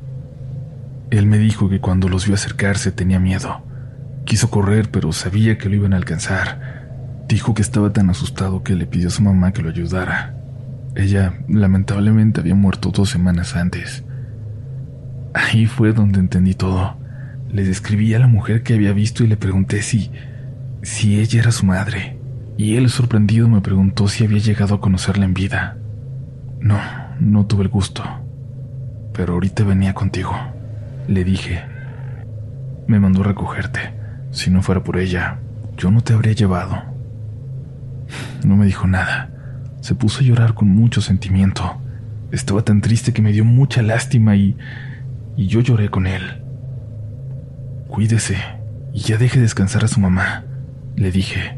Él 1.11 1.27
me 1.27 1.37
dijo 1.37 1.69
que 1.69 1.79
cuando 1.79 2.09
los 2.09 2.25
vio 2.25 2.35
acercarse 2.35 2.91
tenía 2.91 3.21
miedo. 3.21 3.63
Quiso 4.25 4.49
correr, 4.49 4.91
pero 4.91 5.13
sabía 5.13 5.59
que 5.59 5.69
lo 5.69 5.77
iban 5.77 5.93
a 5.93 5.99
alcanzar. 5.99 6.87
Dijo 7.29 7.53
que 7.53 7.61
estaba 7.61 7.93
tan 7.93 8.09
asustado 8.09 8.63
que 8.63 8.75
le 8.75 8.87
pidió 8.87 9.09
a 9.09 9.11
su 9.11 9.23
mamá 9.23 9.53
que 9.53 9.61
lo 9.61 9.69
ayudara. 9.69 10.35
Ella 10.95 11.35
lamentablemente 11.49 12.41
había 12.41 12.55
muerto 12.55 12.93
dos 12.93 13.11
semanas 13.11 13.57
antes. 13.57 14.05
Ahí 15.35 15.67
fue 15.67 15.93
donde 15.93 16.19
entendí 16.19 16.55
todo. 16.55 16.97
Le 17.57 17.65
describí 17.65 18.13
a 18.13 18.19
la 18.19 18.27
mujer 18.27 18.63
que 18.63 18.75
había 18.75 18.93
visto 18.93 19.25
y 19.25 19.29
le 19.29 19.39
pregunté 19.39 19.81
si, 19.81 20.11
si 20.83 21.19
ella 21.19 21.41
era 21.41 21.53
su 21.53 21.65
madre. 21.65 22.19
Y 22.59 22.77
él, 22.77 22.91
sorprendido, 22.91 23.49
me 23.49 23.63
preguntó 23.63 24.09
si 24.09 24.27
había 24.27 24.41
llegado 24.41 24.75
a 24.75 24.81
conocerla 24.83 25.25
en 25.25 25.33
vida. 25.33 25.79
No, 26.61 26.79
no 27.19 27.47
tuve 27.47 27.63
el 27.63 27.71
gusto. 27.71 28.05
Pero 29.15 29.33
ahorita 29.33 29.65
venía 29.65 29.95
contigo. 29.95 30.37
Le 31.09 31.25
dije. 31.25 31.65
Me 32.89 33.01
mandó 33.01 33.23
recogerte. 33.23 33.95
Si 34.33 34.51
no 34.51 34.61
fuera 34.61 34.85
por 34.85 34.99
ella, 34.99 35.39
yo 35.79 35.91
no 35.91 36.03
te 36.03 36.13
habría 36.13 36.35
llevado. 36.35 36.83
No 38.45 38.57
me 38.57 38.67
dijo 38.67 38.87
nada. 38.87 39.31
Se 39.81 39.95
puso 39.95 40.21
a 40.21 40.25
llorar 40.25 40.53
con 40.53 40.69
mucho 40.69 41.01
sentimiento. 41.01 41.81
Estaba 42.33 42.61
tan 42.61 42.83
triste 42.83 43.15
que 43.15 43.23
me 43.23 43.33
dio 43.33 43.47
mucha 43.47 43.81
lástima 43.81 44.37
y, 44.37 44.59
y 45.39 45.47
yo 45.47 45.63
lloré 45.63 45.89
con 45.89 46.07
él. 46.07 46.43
Cuídese 47.97 48.37
y 48.93 49.01
ya 49.01 49.17
deje 49.17 49.41
descansar 49.41 49.83
a 49.83 49.89
su 49.89 50.01
mamá, 50.01 50.45
le 50.97 51.11
dije. 51.11 51.57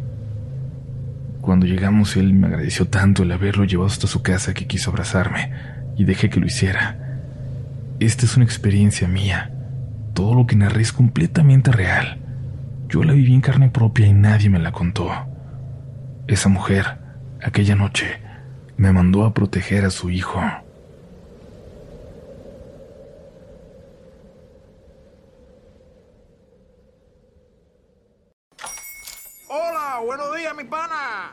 Cuando 1.41 1.67
llegamos 1.67 2.17
él 2.17 2.33
me 2.33 2.47
agradeció 2.47 2.87
tanto 2.87 3.25
el 3.25 3.33
haberlo 3.33 3.65
llevado 3.65 3.89
hasta 3.89 4.07
su 4.07 4.23
casa 4.23 4.55
que 4.55 4.69
quiso 4.69 4.91
abrazarme 4.91 5.51
y 5.97 6.05
dejé 6.05 6.31
que 6.31 6.39
lo 6.39 6.47
hiciera. 6.47 6.97
Esta 7.99 8.25
es 8.25 8.37
una 8.37 8.45
experiencia 8.45 9.09
mía. 9.09 9.51
Todo 10.15 10.37
lo 10.37 10.47
que 10.47 10.55
narré 10.55 10.83
es 10.83 10.93
completamente 10.93 11.73
real. 11.73 12.21
Yo 12.89 13.03
la 13.03 13.15
viví 13.15 13.35
en 13.35 13.41
carne 13.41 13.71
propia 13.71 14.07
y 14.07 14.13
nadie 14.13 14.49
me 14.49 14.61
la 14.61 14.71
contó. 14.71 15.11
Esa 16.29 16.49
mujer, 16.49 16.99
aquella 17.43 17.75
noche, 17.75 18.21
me 18.77 18.93
mandó 18.93 19.25
a 19.25 19.35
proteger 19.35 19.85
a 19.85 19.91
su 19.91 20.09
hijo. 20.09 20.41
Hola, 29.51 30.01
buenos 30.05 30.37
días, 30.37 30.55
mi 30.55 30.65
pana. 30.65 31.33